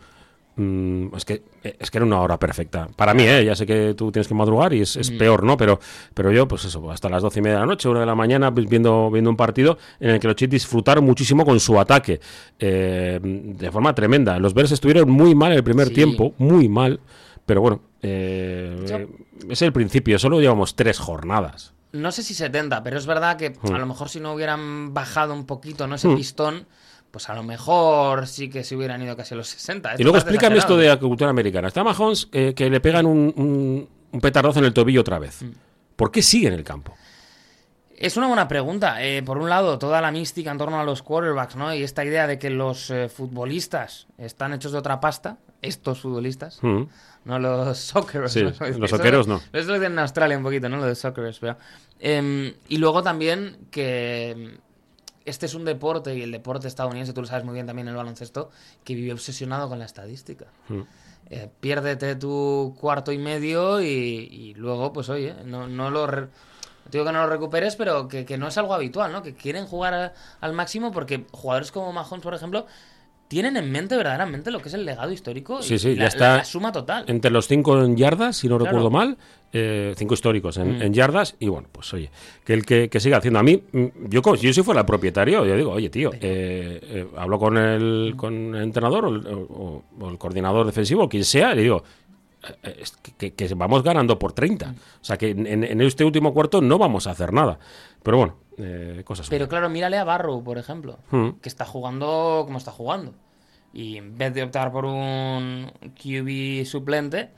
Mm, 0.56 1.14
es, 1.16 1.24
que, 1.24 1.42
eh, 1.62 1.76
es 1.78 1.90
que 1.90 1.98
era 1.98 2.04
una 2.06 2.20
hora 2.20 2.38
perfecta. 2.38 2.88
Para 2.96 3.14
mí, 3.14 3.24
¿eh? 3.24 3.44
ya 3.44 3.54
sé 3.56 3.66
que 3.66 3.94
tú 3.94 4.10
tienes 4.12 4.28
que 4.28 4.34
madrugar 4.34 4.72
y 4.74 4.80
es, 4.82 4.96
es 4.96 5.10
peor, 5.10 5.42
¿no? 5.44 5.56
Pero, 5.56 5.78
pero 6.14 6.30
yo, 6.32 6.46
pues 6.48 6.64
eso, 6.64 6.90
hasta 6.90 7.08
las 7.08 7.22
doce 7.22 7.40
y 7.40 7.42
media 7.42 7.56
de 7.56 7.60
la 7.60 7.66
noche, 7.66 7.88
una 7.88 8.00
de 8.00 8.06
la 8.06 8.14
mañana, 8.14 8.50
viendo, 8.50 9.10
viendo 9.10 9.30
un 9.30 9.36
partido 9.36 9.78
en 10.00 10.10
el 10.10 10.20
que 10.20 10.26
los 10.28 10.36
Chiefs 10.36 10.50
disfrutaron 10.52 11.04
muchísimo 11.04 11.44
con 11.44 11.58
su 11.60 11.78
ataque. 11.78 12.20
eh, 12.58 13.18
de 13.22 13.70
forma 13.70 13.94
tremenda. 13.94 14.38
Los 14.38 14.54
Bears 14.54 14.72
estuvieron 14.72 15.10
muy 15.10 15.34
mal 15.34 15.52
el 15.52 15.64
primer 15.64 15.88
Sí. 15.88 15.94
tiempo, 15.94 16.34
muy 16.38 16.68
mal. 16.68 17.00
Pero 17.46 17.60
bueno, 17.60 17.80
eh, 18.02 18.84
Yo- 18.88 19.50
es 19.50 19.60
el 19.62 19.72
principio. 19.72 20.18
Solo 20.18 20.40
llevamos 20.40 20.76
tres 20.76 20.98
jornadas. 20.98 21.72
No 21.92 22.10
sé 22.10 22.22
si 22.22 22.34
70, 22.34 22.82
pero 22.82 22.98
es 22.98 23.06
verdad 23.06 23.36
que 23.36 23.50
Hmm. 23.62 23.74
a 23.74 23.78
lo 23.78 23.86
mejor 23.86 24.08
si 24.08 24.18
no 24.20 24.32
hubieran 24.34 24.94
bajado 24.94 25.32
un 25.34 25.46
poquito 25.46 25.86
¿no? 25.86 25.94
ese 25.94 26.08
Hmm. 26.08 26.16
pistón, 26.16 26.66
pues 27.14 27.28
a 27.28 27.34
lo 27.36 27.44
mejor 27.44 28.26
sí 28.26 28.50
que 28.50 28.64
se 28.64 28.74
hubieran 28.74 29.00
ido 29.00 29.16
casi 29.16 29.34
a 29.34 29.36
los 29.36 29.46
60. 29.46 29.90
Y 29.90 29.92
Esto 29.92 30.02
luego 30.02 30.18
explícame 30.18 30.56
esto 30.58 30.76
de 30.76 30.88
la 30.88 30.98
cultura 30.98 31.30
americana. 31.30 31.68
Está 31.68 31.84
Mahomes 31.84 32.28
eh, 32.32 32.54
que 32.56 32.68
le 32.68 32.80
pegan 32.80 33.06
un, 33.06 33.32
un, 33.36 33.88
un 34.10 34.20
petardazo 34.20 34.58
en 34.58 34.64
el 34.64 34.74
tobillo 34.74 35.00
otra 35.02 35.20
vez. 35.20 35.42
Hmm. 35.42 35.52
¿Por 35.94 36.10
qué 36.10 36.22
sigue 36.22 36.48
en 36.48 36.54
el 36.54 36.64
campo? 36.64 36.92
Es 37.96 38.16
una 38.16 38.26
buena 38.26 38.48
pregunta. 38.48 39.00
Eh, 39.04 39.22
por 39.22 39.38
un 39.38 39.48
lado, 39.48 39.78
toda 39.78 40.00
la 40.00 40.10
mística 40.10 40.50
en 40.50 40.58
torno 40.58 40.80
a 40.80 40.82
los 40.82 41.02
quarterbacks, 41.02 41.54
¿no? 41.54 41.72
Y 41.72 41.84
esta 41.84 42.04
idea 42.04 42.26
de 42.26 42.36
que 42.40 42.50
los 42.50 42.90
eh, 42.90 43.08
futbolistas 43.08 44.08
están 44.18 44.52
hechos 44.54 44.72
de 44.72 44.78
otra 44.78 44.98
pasta, 44.98 45.38
estos 45.62 46.00
futbolistas, 46.00 46.58
Mm. 46.62 46.82
no 47.26 47.38
los 47.38 47.78
socceros. 47.78 48.32
Sí, 48.32 48.42
¿no? 48.42 48.50
los 48.78 48.90
socceros 48.90 49.28
no. 49.28 49.40
Eso 49.52 49.68
lo 49.68 49.74
dicen 49.74 49.92
en 49.92 50.00
Australia 50.00 50.36
un 50.36 50.42
poquito, 50.42 50.68
¿no? 50.68 50.78
Lo 50.78 50.86
de 50.86 50.96
socceros, 50.96 51.38
pero... 51.38 51.56
em, 52.00 52.52
y 52.68 52.78
luego 52.78 53.04
también 53.04 53.68
que 53.70 54.58
este 55.24 55.46
es 55.46 55.54
un 55.54 55.64
deporte, 55.64 56.14
y 56.16 56.22
el 56.22 56.30
deporte 56.32 56.68
estadounidense, 56.68 57.12
tú 57.12 57.20
lo 57.22 57.26
sabes 57.26 57.44
muy 57.44 57.54
bien 57.54 57.66
también 57.66 57.88
el 57.88 57.94
baloncesto, 57.96 58.50
que 58.84 58.94
vive 58.94 59.12
obsesionado 59.12 59.68
con 59.68 59.78
la 59.78 59.84
estadística. 59.84 60.46
Mm. 60.68 60.80
Eh, 61.30 61.48
piérdete 61.60 62.16
tu 62.16 62.76
cuarto 62.78 63.10
y 63.10 63.18
medio 63.18 63.80
y, 63.80 63.86
y 63.86 64.54
luego, 64.54 64.92
pues 64.92 65.08
oye, 65.08 65.34
no, 65.44 65.66
no 65.66 65.90
lo... 65.90 66.06
re- 66.06 66.28
digo 66.90 67.06
que 67.06 67.12
no 67.12 67.22
lo 67.22 67.28
recuperes, 67.30 67.76
pero 67.76 68.08
que, 68.08 68.26
que 68.26 68.36
no 68.36 68.46
es 68.46 68.58
algo 68.58 68.74
habitual, 68.74 69.10
¿no? 69.10 69.22
Que 69.22 69.34
quieren 69.34 69.64
jugar 69.66 69.94
a- 69.94 70.12
al 70.42 70.52
máximo 70.52 70.92
porque 70.92 71.24
jugadores 71.32 71.72
como 71.72 71.92
Mahomes, 71.94 72.22
por 72.22 72.34
ejemplo, 72.34 72.66
tienen 73.28 73.56
en 73.56 73.70
mente 73.72 73.96
verdaderamente 73.96 74.50
lo 74.50 74.60
que 74.60 74.68
es 74.68 74.74
el 74.74 74.84
legado 74.84 75.10
histórico 75.10 75.62
Sí, 75.62 75.74
y 75.74 75.78
sí, 75.78 75.94
la, 75.96 76.02
ya 76.02 76.06
está 76.08 76.36
la 76.38 76.44
suma 76.44 76.70
total. 76.72 77.04
Entre 77.08 77.30
los 77.30 77.46
cinco 77.48 77.82
en 77.82 77.96
yardas, 77.96 78.36
si 78.36 78.48
no 78.48 78.56
Claro. 78.58 78.66
recuerdo 78.70 78.90
mal, 78.90 79.16
eh, 79.52 79.94
cinco 79.96 80.14
históricos 80.14 80.56
en, 80.58 80.78
Mm. 80.78 80.82
en 80.82 80.92
yardas. 80.94 81.36
Y 81.40 81.48
bueno, 81.48 81.68
pues 81.72 81.92
oye, 81.94 82.10
que 82.44 82.54
el 82.54 82.64
que, 82.66 82.88
que 82.88 83.00
siga 83.00 83.16
haciendo. 83.18 83.38
A 83.38 83.42
mí, 83.42 83.62
mm, 83.72 83.86
yo 84.08 84.20
como 84.22 84.36
si 84.36 84.46
yo 84.46 84.52
si 84.52 84.62
fuera 84.62 84.80
el 84.80 84.86
propietario, 84.86 85.44
yo 85.46 85.56
digo, 85.56 85.70
oye, 85.72 85.90
tío, 85.90 86.10
eh, 86.14 86.80
eh, 86.82 87.06
hablo 87.16 87.38
con 87.38 87.56
el, 87.56 88.14
con 88.16 88.54
el 88.54 88.62
entrenador 88.62 89.06
o 89.06 89.08
el, 89.08 89.26
o- 89.26 89.82
o 90.00 90.10
el 90.10 90.18
coordinador 90.18 90.66
defensivo, 90.66 91.08
quien 91.08 91.24
sea, 91.24 91.52
y 91.52 91.56
le 91.56 91.62
digo, 91.62 91.82
eh, 92.62 92.76
es 92.82 92.92
que, 93.02 93.12
que- 93.32 93.32
que 93.48 93.54
vamos 93.54 93.82
ganando 93.82 94.18
por 94.18 94.32
30. 94.32 94.74
O 95.00 95.04
sea, 95.04 95.16
que 95.16 95.30
en, 95.30 95.46
en 95.64 95.80
este 95.80 96.04
último 96.04 96.34
cuarto 96.34 96.60
no 96.60 96.76
vamos 96.78 97.06
a 97.06 97.12
hacer 97.12 97.32
nada. 97.32 97.58
Pero 98.02 98.18
bueno, 98.18 98.36
eh, 98.58 99.02
cosas. 99.04 99.28
Pero 99.28 99.48
claro, 99.48 99.68
mírale 99.68 99.96
a 99.98 100.04
Barrow, 100.04 100.42
por 100.42 100.58
ejemplo, 100.58 100.98
Mm. 101.10 101.30
que 101.40 101.48
está 101.48 101.64
jugando 101.64 102.42
como 102.46 102.58
está 102.58 102.70
jugando. 102.70 103.14
Y 103.72 103.96
en 103.96 104.16
vez 104.16 104.32
de 104.34 104.42
optar 104.44 104.70
por 104.70 104.84
un 104.84 105.72
QB 106.00 106.64
suplente, 106.64 107.30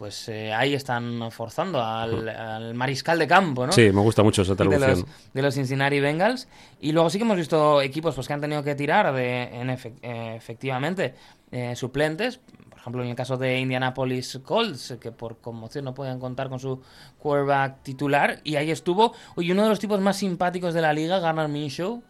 pues 0.00 0.30
eh, 0.30 0.50
ahí 0.50 0.72
están 0.72 1.30
forzando 1.30 1.84
al, 1.84 2.26
al 2.26 2.74
mariscal 2.74 3.18
de 3.18 3.28
campo, 3.28 3.66
¿no? 3.66 3.72
Sí, 3.72 3.92
me 3.92 4.00
gusta 4.00 4.22
mucho 4.22 4.40
esa 4.40 4.54
de 4.54 4.64
los, 4.64 4.78
traducción. 4.78 5.06
de 5.34 5.42
los 5.42 5.54
Cincinnati 5.54 6.00
Bengals. 6.00 6.48
Y 6.80 6.92
luego 6.92 7.10
sí 7.10 7.18
que 7.18 7.24
hemos 7.24 7.36
visto 7.36 7.82
equipos 7.82 8.14
pues, 8.14 8.26
que 8.26 8.32
han 8.32 8.40
tenido 8.40 8.64
que 8.64 8.74
tirar 8.74 9.12
de, 9.12 9.42
en 9.42 9.68
eh, 9.68 10.36
efectivamente 10.36 11.16
eh, 11.52 11.76
suplentes. 11.76 12.40
Por 12.70 12.78
ejemplo, 12.78 13.02
en 13.02 13.10
el 13.10 13.14
caso 13.14 13.36
de 13.36 13.60
Indianapolis 13.60 14.40
Colts, 14.42 14.96
que 14.98 15.12
por 15.12 15.36
conmoción 15.42 15.84
no 15.84 15.92
podían 15.92 16.18
contar 16.18 16.48
con 16.48 16.58
su 16.58 16.80
quarterback 17.18 17.82
titular. 17.82 18.40
Y 18.42 18.56
ahí 18.56 18.70
estuvo 18.70 19.12
oye, 19.36 19.52
uno 19.52 19.64
de 19.64 19.68
los 19.68 19.80
tipos 19.80 20.00
más 20.00 20.16
simpáticos 20.16 20.72
de 20.72 20.80
la 20.80 20.94
liga, 20.94 21.18
Garner 21.18 21.48
Minshew, 21.48 22.02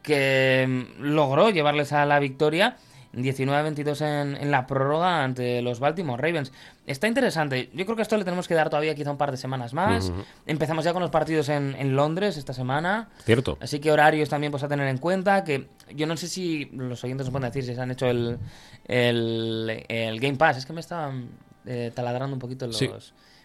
que 0.00 0.64
mm, 0.68 1.02
logró 1.06 1.50
llevarles 1.50 1.92
a 1.92 2.06
la 2.06 2.20
victoria. 2.20 2.76
19-22 3.14 4.00
en, 4.00 4.36
en 4.36 4.50
la 4.50 4.66
prórroga 4.66 5.22
ante 5.22 5.60
los 5.62 5.80
Baltimore 5.80 6.20
Ravens. 6.20 6.52
Está 6.86 7.08
interesante. 7.08 7.68
Yo 7.74 7.84
creo 7.84 7.94
que 7.96 8.02
esto 8.02 8.16
le 8.16 8.24
tenemos 8.24 8.48
que 8.48 8.54
dar 8.54 8.70
todavía 8.70 8.94
quizá 8.94 9.10
un 9.10 9.16
par 9.18 9.30
de 9.30 9.36
semanas 9.36 9.74
más. 9.74 10.12
Empezamos 10.46 10.84
ya 10.84 10.92
con 10.92 11.02
los 11.02 11.10
partidos 11.10 11.48
en, 11.48 11.74
en 11.78 11.94
Londres 11.94 12.36
esta 12.36 12.52
semana. 12.54 13.08
Cierto. 13.24 13.58
Así 13.60 13.78
que 13.80 13.92
horarios 13.92 14.28
también 14.28 14.50
pues 14.50 14.62
a 14.62 14.68
tener 14.68 14.88
en 14.88 14.98
cuenta. 14.98 15.44
Que 15.44 15.68
yo 15.94 16.06
no 16.06 16.16
sé 16.16 16.26
si 16.28 16.66
los 16.72 17.02
oyentes 17.04 17.26
nos 17.26 17.32
pueden 17.32 17.50
decir 17.50 17.64
si 17.64 17.74
se 17.74 17.80
han 17.80 17.90
hecho 17.90 18.06
el, 18.08 18.38
el, 18.86 19.84
el 19.88 20.20
Game 20.20 20.36
Pass. 20.36 20.58
Es 20.58 20.66
que 20.66 20.72
me 20.72 20.80
estaban 20.80 21.28
eh, 21.66 21.90
taladrando 21.94 22.34
un 22.34 22.40
poquito 22.40 22.66
los. 22.66 22.76
Sí. 22.76 22.90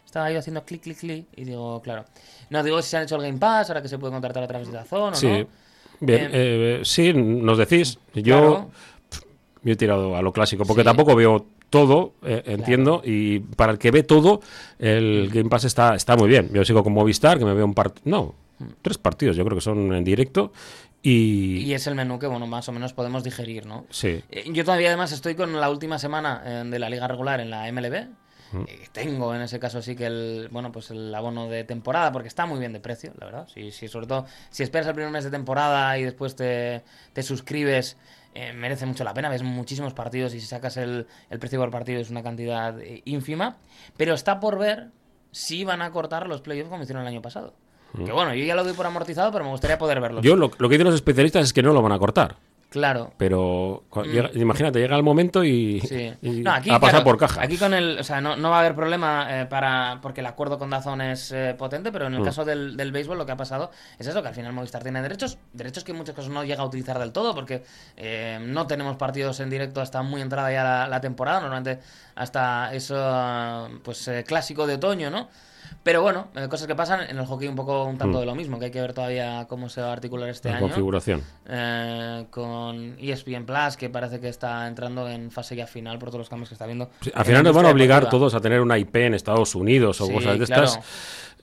Estaba 0.06 0.32
yo 0.32 0.40
haciendo 0.40 0.64
clic, 0.64 0.82
clic, 0.84 0.98
clic. 0.98 1.28
Y 1.36 1.44
digo, 1.44 1.82
claro. 1.82 2.06
No, 2.50 2.64
digo 2.64 2.82
si 2.82 2.90
se 2.90 2.98
han 2.98 3.04
hecho 3.04 3.16
el 3.18 3.24
Game 3.24 3.38
Pass, 3.40 3.70
ahora 3.70 3.82
que 3.82 3.90
se 3.90 3.98
puede 4.00 4.14
contratar 4.14 4.44
a 4.44 4.48
través 4.48 4.68
de 4.70 4.74
la 4.74 4.86
zona. 4.86 5.16
Sí. 5.16 5.28
¿no? 5.28 5.48
Bien, 6.00 6.26
Eh, 6.26 6.30
eh, 6.32 6.82
sí, 6.84 7.12
nos 7.14 7.58
decís. 7.58 8.00
Yo, 8.14 8.24
Claro. 8.24 8.72
Yo 9.64 9.74
he 9.74 9.76
tirado 9.76 10.16
a 10.16 10.22
lo 10.22 10.32
clásico, 10.34 10.64
porque 10.66 10.82
Sí. 10.82 10.86
tampoco 10.86 11.16
veo 11.16 11.46
todo, 11.70 12.14
eh, 12.24 12.44
entiendo, 12.46 13.02
y 13.04 13.40
para 13.40 13.72
el 13.74 13.78
que 13.78 13.92
ve 13.92 14.04
todo, 14.04 14.42
el 14.80 15.30
Game 15.34 15.50
Pass 15.50 15.66
está, 15.66 15.96
está 15.96 16.16
muy 16.16 16.30
bien. 16.30 16.50
Yo 16.54 16.64
sigo 16.64 16.84
con 16.84 16.94
Movistar, 16.94 17.38
que 17.40 17.46
me 17.46 17.54
veo 17.54 17.66
un 17.66 17.74
partido, 17.74 18.02
no, 18.06 18.36
tres 18.82 18.98
partidos, 18.98 19.36
yo 19.36 19.44
creo 19.44 19.56
que 19.58 19.62
son 19.62 19.94
en 19.94 20.04
directo, 20.04 20.52
y, 21.04 21.58
Y 21.60 21.74
es 21.74 21.86
el 21.88 21.96
menú 21.96 22.18
que, 22.20 22.28
bueno, 22.28 22.48
más 22.48 22.68
o 22.70 22.72
menos 22.72 22.92
podemos 22.94 23.24
digerir, 23.24 23.66
¿no? 23.66 23.86
sí, 23.90 24.22
Eh, 24.30 24.46
Yo 24.52 24.66
todavía 24.66 24.88
además 24.90 25.12
estoy 25.12 25.36
con 25.36 25.54
la 25.60 25.70
última 25.70 26.00
semana 26.00 26.42
eh, 26.46 26.64
de 26.66 26.80
la 26.80 26.90
liga 26.90 27.08
regular 27.08 27.40
en 27.40 27.50
la 27.50 27.72
MLB. 27.72 28.08
Eh, 28.66 28.88
tengo 28.94 29.36
en 29.36 29.42
ese 29.42 29.60
caso 29.60 29.82
sí 29.82 29.94
que 29.94 30.06
el 30.06 30.48
bueno 30.52 30.72
pues 30.72 30.90
el 30.90 31.14
abono 31.14 31.50
de 31.50 31.66
temporada 31.66 32.14
porque 32.14 32.30
está 32.30 32.46
muy 32.46 32.60
bien 32.60 32.72
de 32.72 32.80
precio 32.80 33.12
la 33.20 33.26
verdad 33.26 33.48
sí, 33.54 33.72
sí, 33.74 33.90
sobre 33.90 34.08
todo 34.08 34.26
si 34.50 34.64
esperas 34.64 34.88
el 34.88 34.94
primer 34.94 35.12
mes 35.12 35.26
de 35.26 35.32
temporada 35.32 35.98
y 36.00 36.04
después 36.04 36.34
te, 36.38 36.82
te 37.12 37.24
suscribes 37.24 37.98
eh, 38.40 38.54
merece 38.54 38.86
mucho 38.86 39.04
la 39.04 39.16
pena. 39.16 39.30
Ves 39.30 39.42
muchísimos 39.42 39.94
partidos 39.94 40.36
y 40.36 40.40
si 40.40 40.46
sacas 40.46 40.78
el, 40.78 41.08
el 41.32 41.40
precio 41.40 41.60
por 41.60 41.72
partido 41.72 42.00
es 42.00 42.12
una 42.12 42.22
cantidad 42.22 42.80
eh, 42.80 43.02
ínfima. 43.06 43.58
Pero 43.98 44.14
está 44.14 44.40
por 44.40 44.60
ver 44.60 44.90
si 45.32 45.64
van 45.64 45.82
a 45.82 45.92
cortar 45.92 46.28
los 46.28 46.42
playoffs 46.42 46.70
como 46.70 46.84
hicieron 46.84 47.02
el 47.02 47.08
año 47.08 47.22
pasado. 47.24 47.56
Que 48.06 48.12
bueno 48.12 48.36
yo 48.36 48.46
ya 48.46 48.54
lo 48.54 48.64
doy 48.64 48.74
por 48.74 48.86
amortizado 48.86 49.32
pero 49.32 49.44
me 49.44 49.50
gustaría 49.50 49.80
poder 49.80 50.00
verlos. 50.00 50.24
Yo 50.24 50.36
lo, 50.36 50.52
lo 50.58 50.70
que 50.70 50.76
dicen 50.76 50.86
los 50.86 50.94
especialistas 50.94 51.46
es 51.46 51.54
que 51.54 51.64
no 51.64 51.74
lo 51.74 51.82
van 51.82 51.94
a 51.94 51.98
cortar. 51.98 52.36
Claro 52.70 53.14
Pero 53.18 53.84
llega- 54.06 54.30
imagínate, 54.34 54.80
llega 54.80 54.96
el 54.98 55.04
momento 55.04 55.44
y, 55.44 55.80
Mm. 55.84 55.88
Sí. 55.88 56.14
y 56.22 56.30
No, 56.42 56.52
aquí, 56.52 56.70
a 56.70 56.80
pasar 56.80 57.02
claro, 57.02 57.04
por 57.06 57.18
caja. 57.18 57.42
Aquí 57.42 57.58
con 57.58 57.74
el, 57.74 57.98
o 58.00 58.04
sea, 58.04 58.20
no, 58.22 58.36
no 58.36 58.50
va 58.50 58.58
a 58.58 58.60
haber 58.60 58.76
problema 58.76 59.28
eh, 59.42 59.46
para 59.46 60.00
porque 60.02 60.20
el 60.22 60.28
acuerdo 60.28 60.60
con 60.60 60.70
Dazón 60.70 61.02
es 61.02 61.32
eh, 61.32 61.56
potente, 61.58 61.92
pero 61.92 62.08
en 62.08 62.14
Mm. 62.14 62.18
el 62.18 62.24
caso 62.24 62.44
del, 62.46 62.76
del 62.78 62.92
béisbol 62.92 63.18
lo 63.18 63.26
que 63.26 63.32
ha 63.32 63.38
pasado 63.38 63.72
es 63.98 64.08
eso, 64.08 64.22
que 64.22 64.28
al 64.28 64.34
final 64.36 64.54
Movistar 64.54 64.84
tiene 64.84 65.02
derechos, 65.02 65.38
derechos 65.54 65.84
que 65.84 65.92
en 65.92 65.98
muchos 65.98 66.14
casos 66.16 66.30
no 66.32 66.44
llega 66.44 66.62
a 66.62 66.66
utilizar 66.66 67.00
del 67.00 67.12
todo, 67.12 67.34
porque 67.34 67.64
eh, 67.96 68.38
no 68.42 68.68
tenemos 68.68 68.98
partidos 68.98 69.40
en 69.40 69.50
directo 69.50 69.80
hasta 69.82 70.02
muy 70.02 70.22
entrada 70.22 70.52
ya 70.52 70.64
la, 70.64 70.88
la 70.88 71.02
temporada, 71.02 71.40
normalmente 71.42 71.80
hasta 72.16 72.74
eso 72.74 73.70
pues 73.84 74.08
eh, 74.08 74.24
clásico 74.28 74.68
de 74.68 74.76
otoño, 74.76 75.10
¿no? 75.10 75.30
Pero 75.84 76.02
bueno, 76.02 76.28
eh, 76.36 76.48
cosas 76.50 76.68
que 76.68 76.76
pasan 76.76 77.02
en 77.10 77.18
el 77.18 77.26
hockey 77.26 77.48
un 77.48 77.56
poco 77.56 77.86
un 77.86 77.98
tanto 77.98 78.18
Mm. 78.18 78.22
de 78.22 78.26
lo 78.26 78.36
mismo, 78.36 78.60
que 78.60 78.66
hay 78.66 78.72
que 78.72 78.82
ver 78.82 78.94
todavía 78.94 79.46
cómo 79.48 79.70
se 79.70 79.82
va 79.82 79.90
a 79.90 79.94
articular 79.94 80.30
este 80.30 80.50
la 80.50 80.56
año. 80.58 80.66
configuración. 80.66 81.24
Eh, 81.48 82.26
con 82.30 82.96
ESPN 83.00 83.46
Plus, 83.46 83.78
que 83.78 83.90
parece 83.90 84.20
que 84.20 84.30
está 84.30 84.68
entrando 84.68 85.08
en 85.10 85.32
fase 85.32 85.56
ya 85.56 85.68
final 85.68 85.98
por 86.00 86.10
todos 86.10 86.20
los 86.20 86.30
cambios 86.30 86.50
que 86.50 86.56
está 86.56 86.66
viendo. 86.66 86.90
Sí, 87.02 87.12
al 87.14 87.26
final 87.26 87.44
nos 87.44 87.56
van 87.56 87.66
a 87.66 87.70
obligar 87.70 88.02
deportiva. 88.02 88.20
todos 88.20 88.34
a 88.36 88.42
tener 88.42 88.62
una 88.62 88.78
IP 88.78 88.96
en 89.06 89.14
Estados 89.14 89.56
Unidos 89.56 90.00
o 90.02 90.08
Sí, 90.08 90.14
cosas 90.14 90.40
de 90.40 90.46
claro. 90.46 90.64
estas. 90.66 90.86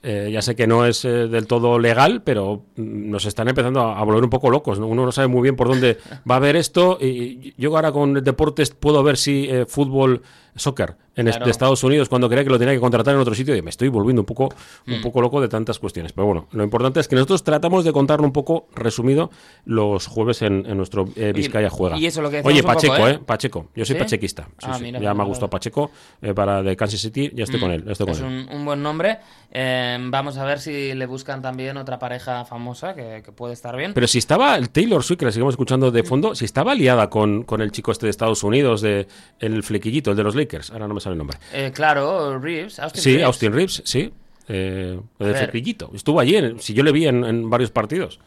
Eh, 0.07 0.29
ya 0.31 0.41
sé 0.43 0.55
que 0.55 0.67
no 0.67 0.85
es 0.85 1.03
eh, 1.03 1.27
del 1.27 1.47
todo 1.47 1.79
legal, 1.79 2.21
pero 2.23 2.65
mm, 2.75 3.09
nos 3.09 3.25
están 3.25 3.47
empezando 3.47 3.81
a, 3.81 3.99
a 3.99 4.03
volver 4.03 4.23
un 4.23 4.29
poco 4.29 4.49
locos. 4.51 4.77
¿no? 4.79 4.85
Uno 4.87 5.03
no 5.03 5.11
sabe 5.11 5.27
muy 5.27 5.41
bien 5.41 5.55
por 5.55 5.67
dónde 5.67 5.97
va 6.29 6.35
a 6.35 6.39
ver 6.39 6.55
esto. 6.55 6.97
Y 7.01 7.53
yo 7.57 7.75
ahora 7.75 7.91
con 7.91 8.13
deportes 8.23 8.69
puedo 8.71 9.01
ver 9.01 9.17
si 9.17 9.47
eh, 9.49 9.65
fútbol, 9.67 10.21
soccer 10.55 10.95
en 11.17 11.25
de 11.27 11.49
Estados 11.49 11.81
Unidos, 11.83 12.09
cuando 12.09 12.27
creía 12.27 12.43
que 12.43 12.49
lo 12.49 12.59
tenía 12.59 12.73
que 12.73 12.79
contratar 12.81 13.15
en 13.15 13.21
otro 13.21 13.33
sitio, 13.33 13.55
y 13.55 13.61
me 13.61 13.69
estoy 13.69 13.87
volviendo 13.87 14.21
un 14.23 14.25
poco, 14.25 14.49
Mm. 14.85 14.95
un 14.95 15.01
poco 15.01 15.21
loco 15.21 15.39
de 15.39 15.47
tantas 15.47 15.79
cuestiones. 15.79 16.11
Pero 16.11 16.25
bueno, 16.27 16.47
lo 16.51 16.61
importante 16.61 16.99
es 16.99 17.07
que 17.07 17.15
nosotros 17.15 17.41
tratamos 17.43 17.85
de 17.85 17.93
contarlo 17.93 18.25
un 18.25 18.33
poco 18.33 18.67
resumido 18.75 19.31
los 19.63 20.07
jueves 20.07 20.41
en, 20.41 20.65
en 20.65 20.75
nuestro 20.75 21.07
eh, 21.15 21.31
Vizcaya 21.33 21.69
Juega. 21.69 21.97
y 21.97 22.05
eso 22.05 22.21
lo 22.21 22.29
que 22.29 22.41
Oye, 22.43 22.61
Pacheco, 22.63 22.95
poco, 22.95 23.07
¿eh? 23.07 23.11
¿eh? 23.13 23.19
Pacheco. 23.25 23.67
Yo 23.75 23.85
soy 23.85 23.95
¿Sí? 23.95 23.99
pachequista. 23.99 24.49
Sí, 24.59 24.67
Ah, 24.69 24.73
sí. 24.77 24.83
mira, 24.83 24.99
ya 24.99 25.13
me 25.13 25.23
ha 25.23 25.25
gustado. 25.25 25.49
Pacheco 25.49 25.89
eh, 26.21 26.33
para 26.33 26.61
de 26.61 26.75
Kansas 26.75 26.99
City. 26.99 27.31
Ya 27.33 27.45
estoy 27.45 27.61
con 27.61 27.71
él. 27.71 27.85
ya 27.85 27.93
estoy 27.93 28.07
con 28.07 28.15
es 28.15 28.19
él. 28.21 28.25
un, 28.27 28.57
un 28.57 28.65
buen 28.65 28.83
nombre. 28.83 29.17
Eh, 29.51 29.94
vamos 29.99 30.37
a 30.37 30.45
ver 30.45 30.59
si 30.59 30.93
le 30.93 31.05
buscan 31.05 31.41
también 31.41 31.77
otra 31.77 31.99
pareja 31.99 32.45
famosa 32.45 32.93
que, 32.95 33.21
que 33.23 33.31
puede 33.31 33.53
estar 33.53 33.75
bien. 33.75 33.93
Pero 33.93 34.07
si 34.07 34.17
estaba 34.17 34.55
el 34.57 34.69
Taylor 34.69 35.03
Swift, 35.03 35.19
que 35.19 35.25
la 35.25 35.31
seguimos 35.31 35.53
escuchando 35.53 35.91
de 35.91 36.03
fondo, 36.03 36.35
si 36.35 36.45
estaba 36.45 36.73
liada 36.75 37.09
con, 37.09 37.43
con 37.43 37.61
el 37.61 37.71
chico 37.71 37.91
este 37.91 38.05
de 38.05 38.09
Estados 38.11 38.43
Unidos, 38.43 38.81
de 38.81 39.07
el 39.39 39.63
flequillito, 39.63 40.11
el 40.11 40.17
de 40.17 40.23
los 40.23 40.35
Lakers. 40.35 40.71
Ahora 40.71 40.87
no 40.87 40.93
me 40.93 41.01
sale 41.01 41.13
el 41.13 41.17
nombre. 41.19 41.37
Eh, 41.53 41.71
claro, 41.73 42.39
Reeves, 42.39 42.79
Austin 42.79 43.01
sí, 43.01 43.09
Reeves. 43.11 43.25
Austin 43.25 43.53
Reeves, 43.53 43.81
sí. 43.85 44.13
Eh, 44.47 44.99
el 45.19 45.35
flequillito. 45.35 45.89
Estuvo 45.95 46.19
allí, 46.19 46.35
en- 46.35 46.59
si 46.59 46.73
yo 46.73 46.83
le 46.83 46.91
vi 46.91 47.07
en, 47.07 47.23
en 47.23 47.49
varios 47.49 47.71
partidos. 47.71 48.19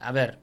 A 0.00 0.12
ver, 0.12 0.38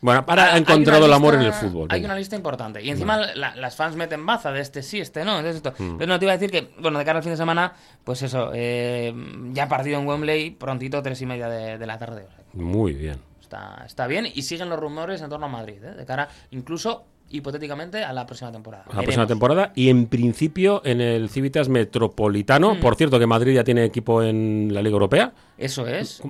Bueno, 0.00 0.24
ahora 0.26 0.50
Ah, 0.50 0.54
ha 0.54 0.58
encontrado 0.58 1.06
el 1.06 1.12
amor 1.12 1.34
en 1.34 1.42
el 1.42 1.52
fútbol. 1.52 1.88
Hay 1.90 2.04
una 2.04 2.14
lista 2.14 2.36
importante. 2.36 2.82
Y 2.82 2.90
encima 2.90 3.16
la- 3.34 3.54
las 3.56 3.76
fans 3.76 3.96
meten 3.96 4.24
baza 4.26 4.52
de 4.52 4.60
este 4.60 4.82
sí, 4.82 5.00
este 5.00 5.24
no. 5.24 5.38
Entonces 5.38 5.56
esto. 5.56 5.72
Mm. 5.82 5.96
Pero 5.98 6.12
no 6.12 6.18
te 6.18 6.24
iba 6.24 6.32
a 6.32 6.36
decir 6.38 6.50
que, 6.50 6.70
bueno, 6.80 6.98
de 6.98 7.04
cara 7.04 7.18
al 7.18 7.22
fin 7.22 7.32
de 7.32 7.36
semana, 7.36 7.72
pues 8.04 8.22
eso, 8.22 8.50
eh, 8.54 9.14
ya 9.52 9.68
partido 9.68 9.98
en 9.98 10.06
Wembley, 10.06 10.50
prontito, 10.50 11.02
tres 11.02 11.20
y 11.22 11.26
media 11.26 11.48
de, 11.48 11.78
de 11.78 11.86
la 11.86 11.98
tarde. 11.98 12.26
O 12.28 12.30
sea, 12.30 12.44
Muy 12.52 12.92
bien. 12.92 13.16
está, 13.40 13.82
está 13.86 14.06
bien. 14.06 14.26
Y 14.32 14.42
siguen 14.42 14.68
los 14.68 14.78
rumores 14.78 15.20
en 15.22 15.30
torno 15.30 15.46
a 15.46 15.48
Madrid, 15.48 15.82
¿eh? 15.82 15.94
de 15.94 16.04
cara 16.04 16.28
incluso 16.50 17.04
hipotéticamente 17.28 18.04
a 18.04 18.12
la 18.12 18.24
próxima 18.24 18.52
temporada. 18.52 18.84
La 18.94 19.02
próxima 19.02 19.26
temporada 19.26 19.72
y 19.74 19.88
en 19.88 20.06
principio 20.06 20.80
en 20.84 21.00
el 21.00 21.28
Civitas 21.28 21.68
Metropolitano. 21.68 22.74
Mm. 22.76 22.80
Por 22.80 22.94
cierto, 22.96 23.18
que 23.18 23.26
Madrid 23.26 23.54
ya 23.54 23.64
tiene 23.64 23.84
equipo 23.84 24.22
en 24.22 24.70
la 24.72 24.80
Liga 24.80 24.94
Europea. 24.94 25.32
Eso 25.58 25.86
es. 25.88 26.22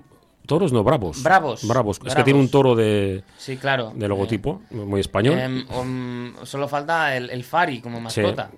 Toros 0.47 0.73
no, 0.73 0.83
bravos. 0.85 1.23
Bravos. 1.23 1.67
Bravos. 1.67 2.01
Es 2.07 2.15
que 2.15 2.23
tiene 2.23 2.39
un 2.39 2.51
toro 2.51 2.75
de, 2.75 3.25
Sí, 3.37 3.57
claro. 3.57 3.93
de 3.95 4.09
logotipo, 4.09 4.63
muy 4.71 5.01
español. 5.01 5.39
Eh, 5.39 5.45
em, 5.45 5.67
um, 5.71 6.35
solo 6.45 6.69
falta 6.69 7.17
el, 7.17 7.31
el 7.31 7.45
Fari 7.45 7.81
como 7.81 8.01
mascota. 8.01 8.51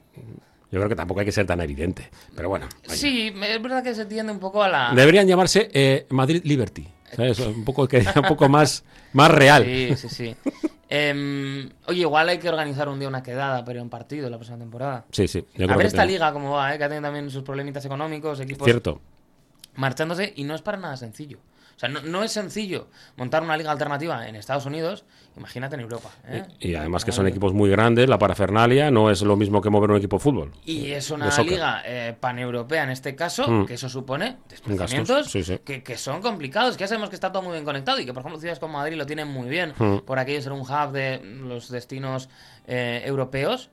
Yo 0.70 0.78
creo 0.78 0.88
que 0.88 0.96
tampoco 0.96 1.20
hay 1.20 1.26
que 1.26 1.32
ser 1.32 1.46
tan 1.46 1.60
evidente. 1.60 2.10
Pero 2.36 2.50
bueno. 2.50 2.68
Sí, 2.86 3.32
es 3.42 3.62
verdad 3.62 3.82
que 3.82 3.94
se 3.94 4.04
tiende 4.04 4.30
un 4.32 4.38
poco 4.38 4.62
a 4.62 4.68
la. 4.68 4.92
Deberían 4.94 5.26
llamarse 5.26 5.70
eh, 5.72 6.06
Madrid 6.10 6.42
Liberty. 6.44 6.86
¿sabes? 7.14 7.38
Un 7.40 7.64
poco, 7.64 7.88
que, 7.88 7.98
un 8.16 8.22
poco 8.28 8.48
más, 8.48 8.84
más 9.12 9.30
real. 9.30 9.64
Sí, 9.64 9.96
sí, 9.96 10.08
sí. 10.08 10.36
Em, 10.90 11.68
oye, 11.86 12.00
igual 12.00 12.28
hay 12.30 12.38
que 12.38 12.48
organizar 12.48 12.88
un 12.88 12.98
día 12.98 13.08
una 13.08 13.22
quedada 13.22 13.58
a 13.58 13.82
un 13.82 13.90
partido 13.90 14.30
la 14.30 14.38
próxima 14.38 14.58
temporada. 14.58 15.04
Sí, 15.10 15.28
sí. 15.28 15.44
yo 15.54 15.64
A 15.64 15.66
creo 15.66 15.68
ver 15.68 15.78
que 15.80 15.86
esta 15.88 16.04
liga 16.04 16.32
cómo 16.32 16.52
va, 16.52 16.74
¿eh? 16.74 16.78
que 16.78 16.84
ha 16.84 16.88
tenido 16.88 17.02
también 17.02 17.30
sus 17.30 17.42
problemitas 17.42 17.84
económicos, 17.84 18.40
equipos 18.40 18.64
Cierto. 18.64 19.00
marchándose 19.74 20.32
y 20.36 20.44
no 20.44 20.54
es 20.54 20.62
para 20.62 20.78
nada 20.78 20.96
sencillo. 20.96 21.38
O 21.78 21.80
sea, 21.80 21.88
no, 21.88 22.00
no 22.00 22.24
es 22.24 22.32
sencillo 22.32 22.88
montar 23.16 23.40
una 23.44 23.56
liga 23.56 23.70
alternativa 23.70 24.28
en 24.28 24.34
Estados 24.34 24.66
Unidos, 24.66 25.04
imagínate 25.36 25.76
en 25.76 25.82
Europa. 25.82 26.10
¿eh? 26.26 26.42
Y 26.58 26.74
además 26.74 27.04
que 27.04 27.12
son 27.12 27.28
equipos 27.28 27.52
muy 27.54 27.70
grandes, 27.70 28.08
la 28.08 28.18
parafernalia 28.18 28.90
no 28.90 29.12
es 29.12 29.22
lo 29.22 29.36
mismo 29.36 29.62
que 29.62 29.70
mover 29.70 29.88
un 29.92 29.96
equipo 29.98 30.16
de 30.16 30.22
fútbol. 30.24 30.52
Y 30.64 30.90
es 30.90 31.12
una 31.12 31.30
liga 31.40 31.82
eh, 31.86 32.16
paneuropea 32.18 32.82
en 32.82 32.90
este 32.90 33.14
caso, 33.14 33.48
Mm. 33.48 33.66
que 33.66 33.74
eso 33.74 33.88
supone 33.88 34.38
desplazamientos 34.48 35.16
Gastos, 35.18 35.30
sí, 35.30 35.44
sí. 35.44 35.60
Que, 35.64 35.84
que 35.84 35.96
son 35.96 36.20
complicados, 36.20 36.76
que 36.76 36.80
ya 36.80 36.88
sabemos 36.88 37.10
que 37.10 37.14
está 37.14 37.30
todo 37.30 37.42
muy 37.42 37.52
bien 37.52 37.64
conectado 37.64 38.00
y 38.00 38.04
que 38.04 38.12
por 38.12 38.22
ejemplo 38.22 38.40
ciudades 38.40 38.58
como 38.58 38.72
Madrid 38.78 38.96
lo 38.96 39.06
tienen 39.06 39.28
muy 39.28 39.48
bien, 39.48 39.72
Mm. 39.78 39.98
por 39.98 40.18
aquello 40.18 40.38
de 40.38 40.42
ser 40.42 40.52
un 40.52 40.62
hub 40.62 40.90
de 40.90 41.20
los 41.22 41.68
destinos 41.70 42.28
eh, 42.66 43.02
europeos, 43.06 43.70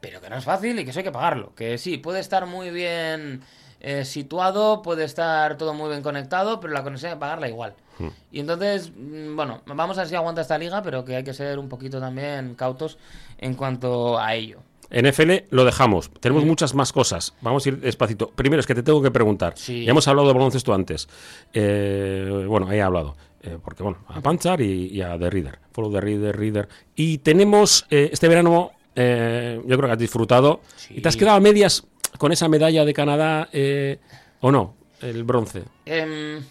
pero 0.00 0.20
que 0.20 0.30
no 0.30 0.36
es 0.36 0.44
fácil 0.44 0.78
y 0.78 0.84
que 0.84 0.90
eso 0.90 1.00
hay 1.00 1.04
que 1.04 1.10
pagarlo. 1.10 1.56
Que 1.56 1.76
sí, 1.76 1.98
puede 1.98 2.20
estar 2.20 2.46
muy 2.46 2.70
bien 2.70 3.42
eh, 3.80 4.04
situado, 4.04 4.82
puede 4.82 5.04
estar 5.04 5.56
todo 5.56 5.74
muy 5.74 5.88
bien 5.90 6.02
conectado, 6.02 6.60
pero 6.60 6.72
la 6.72 6.82
conexión 6.82 7.10
hay 7.10 7.16
que 7.16 7.20
pagarla 7.20 7.48
igual. 7.48 7.74
Mm. 7.98 8.08
Y 8.32 8.40
entonces, 8.40 8.92
mm, 8.96 9.36
bueno, 9.36 9.62
vamos 9.66 9.98
a 9.98 10.02
ver 10.02 10.08
si 10.08 10.14
aguanta 10.14 10.40
esta 10.40 10.58
liga, 10.58 10.82
pero 10.82 11.04
que 11.04 11.16
hay 11.16 11.24
que 11.24 11.34
ser 11.34 11.58
un 11.58 11.68
poquito 11.68 12.00
también 12.00 12.54
cautos 12.54 12.98
en 13.38 13.54
cuanto 13.54 14.18
a 14.18 14.34
ello. 14.34 14.60
NFL 14.90 15.44
lo 15.50 15.64
dejamos. 15.64 16.10
Tenemos 16.20 16.44
muchas 16.44 16.74
más 16.74 16.92
cosas. 16.92 17.34
Vamos 17.42 17.64
a 17.64 17.68
ir 17.68 17.80
despacito. 17.80 18.30
Primero 18.30 18.60
es 18.60 18.66
que 18.66 18.74
te 18.74 18.82
tengo 18.82 19.02
que 19.02 19.10
preguntar. 19.10 19.52
Sí. 19.56 19.84
Ya 19.84 19.90
hemos 19.90 20.08
hablado 20.08 20.28
de 20.28 20.34
baloncesto 20.34 20.72
antes. 20.72 21.08
Eh, 21.52 22.44
bueno, 22.48 22.68
ahí 22.68 22.78
he 22.78 22.82
hablado. 22.82 23.14
Eh, 23.42 23.58
porque, 23.62 23.82
bueno, 23.82 23.98
a 24.08 24.20
Panchar 24.20 24.60
y, 24.60 24.86
y 24.86 25.02
a 25.02 25.18
The 25.18 25.30
Reader. 25.30 25.58
Follow 25.72 25.92
The 25.92 26.00
Reader, 26.00 26.36
Reader. 26.36 26.68
Y 26.96 27.18
tenemos 27.18 27.86
eh, 27.90 28.08
este 28.12 28.28
verano, 28.28 28.72
yo 28.96 29.76
creo 29.76 29.82
que 29.82 29.92
has 29.92 29.98
disfrutado. 29.98 30.60
Sí. 30.76 30.94
¿Y 30.96 31.02
te 31.02 31.08
has 31.08 31.16
quedado 31.16 31.36
a 31.36 31.40
medias 31.40 31.86
con 32.16 32.32
esa 32.32 32.48
medalla 32.48 32.84
de 32.84 32.94
Canadá 32.94 33.48
eh, 33.52 33.98
o 34.40 34.50
no? 34.50 34.74
El 35.00 35.24
bronce. 35.24 35.64
Em, 35.86 36.42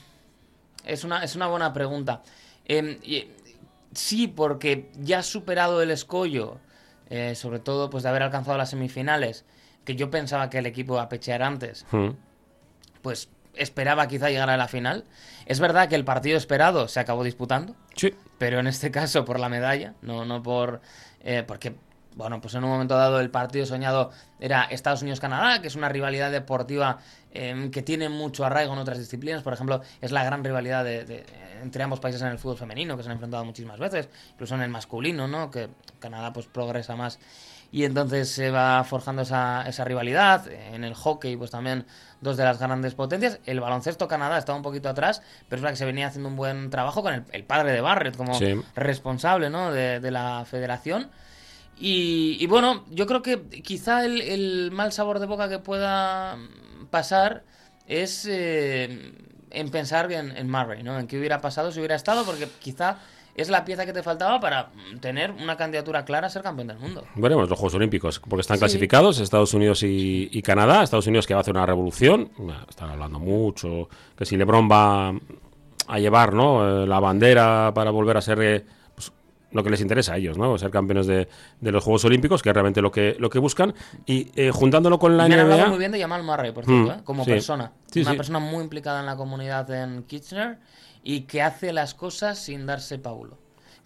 es, 0.86 1.04
una, 1.04 1.24
es 1.24 1.36
una 1.36 1.48
buena 1.48 1.74
pregunta. 1.74 2.22
Em, 2.66 3.00
sí, 3.94 4.28
porque 4.28 4.90
ya 5.00 5.24
superado 5.24 5.82
el 5.82 5.92
escollo, 5.92 6.60
eh, 7.10 7.36
sobre 7.36 7.60
todo 7.60 7.90
pues 7.90 8.04
de 8.04 8.10
haber 8.10 8.24
alcanzado 8.24 8.58
las 8.58 8.70
semifinales, 8.70 9.46
que 9.84 9.96
yo 9.96 10.10
pensaba 10.12 10.50
que 10.50 10.60
el 10.60 10.66
equipo 10.66 10.94
iba 10.94 11.04
a 11.04 11.10
pechear 11.10 11.42
antes, 11.42 11.86
Mm. 11.92 12.10
pues 13.02 13.30
esperaba 13.56 14.08
quizá 14.08 14.30
llegar 14.30 14.50
a 14.50 14.58
la 14.58 14.68
final. 14.68 15.06
Es 15.46 15.60
verdad 15.60 15.90
que 15.90 15.96
el 15.96 16.04
partido 16.06 16.38
esperado 16.38 16.88
se 16.88 17.00
acabó 17.00 17.24
disputando, 17.24 17.76
Sí. 17.96 18.14
pero 18.38 18.60
en 18.60 18.68
este 18.68 18.92
caso 18.92 19.26
por 19.26 19.40
la 19.40 19.50
medalla, 19.50 19.94
no, 20.02 20.26
no 20.26 20.44
por... 20.44 20.82
eh, 21.22 21.44
porque, 21.48 21.74
bueno, 22.18 22.42
pues 22.42 22.54
en 22.56 22.64
un 22.64 22.72
momento 22.72 22.96
dado 22.98 23.20
el 23.20 23.30
partido 23.30 23.66
soñado 23.66 24.10
era 24.40 24.64
Estados 24.64 25.02
Unidos-Canadá, 25.04 25.62
que 25.62 25.68
es 25.68 25.76
una 25.76 25.88
rivalidad 25.88 26.32
deportiva 26.32 26.98
eh, 27.32 27.70
que 27.72 27.84
tiene 27.84 28.10
mucho 28.10 28.44
arraigo 28.44 28.74
en 28.74 28.80
otras 28.80 28.98
disciplinas. 28.98 29.44
Por 29.44 29.54
ejemplo, 29.54 29.82
es 30.02 30.12
la 30.12 30.24
gran 30.24 30.44
rivalidad 30.44 30.84
de, 30.84 31.06
de- 31.06 31.26
entre 31.62 31.84
ambos 31.84 32.00
países 32.00 32.22
en 32.22 32.28
el 32.30 32.38
fútbol 32.40 32.58
femenino, 32.58 32.98
que 32.98 33.04
se 33.04 33.10
han 33.10 33.14
enfrentado 33.14 33.46
muchísimas 33.46 33.80
veces, 33.80 34.10
incluso 34.32 34.56
en 34.56 34.62
el 34.62 34.70
masculino, 34.70 35.28
¿no? 35.28 35.50
Que 35.52 35.70
Canadá 36.00 36.34
pues 36.34 36.48
progresa 36.48 36.96
más 36.96 37.20
y 37.72 37.84
entonces 37.84 38.32
se 38.32 38.50
va 38.50 38.82
forjando 38.86 39.24
esa, 39.24 39.68
esa 39.68 39.84
rivalidad. 39.84 40.48
En 40.48 40.84
el 40.86 40.94
hockey, 40.96 41.36
pues 41.36 41.52
también 41.52 41.86
dos 42.22 42.38
de 42.38 42.44
las 42.46 42.60
grandes 42.60 42.96
potencias. 42.96 43.40
El 43.46 43.60
baloncesto 43.60 44.08
Canadá 44.08 44.38
estaba 44.38 44.56
un 44.56 44.64
poquito 44.64 44.88
atrás, 44.88 45.22
pero 45.50 45.58
es 45.58 45.62
verdad 45.62 45.74
que 45.74 45.78
se 45.78 45.86
venía 45.86 46.08
haciendo 46.08 46.30
un 46.30 46.36
buen 46.38 46.70
trabajo 46.70 47.02
con 47.04 47.14
el, 47.14 47.24
el 47.32 47.44
padre 47.44 47.74
de 47.74 47.82
Barrett 47.82 48.16
como 48.16 48.34
Sí. 48.36 48.56
responsable 48.76 49.50
¿no? 49.50 49.72
de, 49.72 50.00
de 50.00 50.12
la 50.12 50.46
federación. 50.50 51.10
Y, 51.80 52.38
y 52.40 52.48
bueno, 52.48 52.86
yo 52.90 53.06
creo 53.06 53.22
que 53.22 53.42
quizá 53.64 54.04
el, 54.06 54.22
el 54.22 54.72
mal 54.72 54.92
sabor 54.92 55.20
de 55.20 55.26
boca 55.28 55.48
que 55.50 55.60
pueda 55.60 56.38
pasar 56.90 57.44
es 57.88 58.26
eh, 58.30 59.14
en 59.52 59.70
pensar 59.70 60.12
en, 60.12 60.36
en 60.36 60.50
Murray, 60.50 60.84
¿no? 60.84 60.98
En 61.00 61.08
qué 61.08 61.18
hubiera 61.20 61.40
pasado 61.40 61.72
si 61.72 61.80
hubiera 61.80 61.96
estado, 61.96 62.26
porque 62.26 62.48
quizá 62.60 62.98
es 63.36 63.50
la 63.50 63.64
pieza 63.64 63.86
que 63.86 63.94
te 63.94 64.02
faltaba 64.02 64.40
para 64.40 64.72
tener 65.00 65.30
una 65.32 65.56
candidatura 65.56 66.04
clara 66.04 66.26
a 66.26 66.30
ser 66.32 66.42
campeón 66.42 66.70
del 66.70 66.80
mundo. 66.80 67.04
Veremos 67.16 67.48
los 67.48 67.60
Juegos 67.60 67.76
Olímpicos, 67.76 68.20
porque 68.28 68.42
están 68.42 68.58
Sí. 68.58 68.62
clasificados 68.62 69.20
Estados 69.20 69.54
Unidos 69.54 69.84
y, 69.84 70.28
y 70.32 70.42
Canadá. 70.42 70.82
Estados 70.82 71.06
Unidos 71.06 71.28
que 71.28 71.36
va 71.36 71.40
a 71.40 71.42
hacer 71.42 71.54
una 71.54 71.66
revolución. 71.68 72.32
Están 72.68 72.90
hablando 72.90 73.20
mucho. 73.20 73.90
Que 74.18 74.26
si 74.26 74.36
LeBron 74.38 74.68
va 74.68 75.14
a 75.90 76.00
llevar 76.00 76.34
¿no? 76.34 76.84
Eh, 76.84 76.88
la 76.88 77.00
bandera 77.00 77.72
para 77.76 77.92
volver 77.92 78.18
a 78.18 78.22
ser 78.22 78.40
eh, 78.42 78.66
lo 79.52 79.64
que 79.64 79.70
les 79.70 79.82
interesa 79.82 80.14
a 80.14 80.18
ellos, 80.18 80.38
¿no? 80.38 80.58
ser 80.58 80.72
campeones 80.72 81.08
de, 81.08 81.28
de 81.62 81.72
los 81.72 81.84
Juegos 81.84 82.04
Olímpicos, 82.06 82.42
que 82.44 82.50
es 82.50 82.54
realmente 82.54 82.82
lo 82.82 82.92
que, 82.92 83.16
lo 83.20 83.30
que 83.30 83.40
buscan. 83.40 83.74
Y 84.06 84.30
eh, 84.36 84.52
juntándolo 84.52 85.00
con 85.00 85.16
la 85.18 85.28
Me 85.28 85.36
hablado 85.40 85.62
muy 85.62 85.70
NBA. 85.72 85.78
bien 85.78 85.92
de 85.94 86.00
Jamal 86.02 86.24
Murray, 86.24 86.52
por 86.52 86.66
cierto, 86.66 86.94
Mm, 86.96 87.00
¿eh? 87.00 87.02
como 87.04 87.24
sí. 87.24 87.32
persona. 87.32 87.72
Sí, 87.92 88.02
una 88.02 88.12
sí. 88.12 88.18
persona 88.18 88.40
muy 88.40 88.64
implicada 88.64 89.00
en 89.00 89.06
la 89.06 89.16
comunidad 89.16 89.70
en 89.72 90.04
Kitchener 90.04 90.58
y 91.04 91.22
que 91.22 91.42
hace 91.42 91.72
las 91.74 91.94
cosas 91.94 92.40
sin 92.40 92.66
darse 92.66 93.00
paulo. 93.00 93.38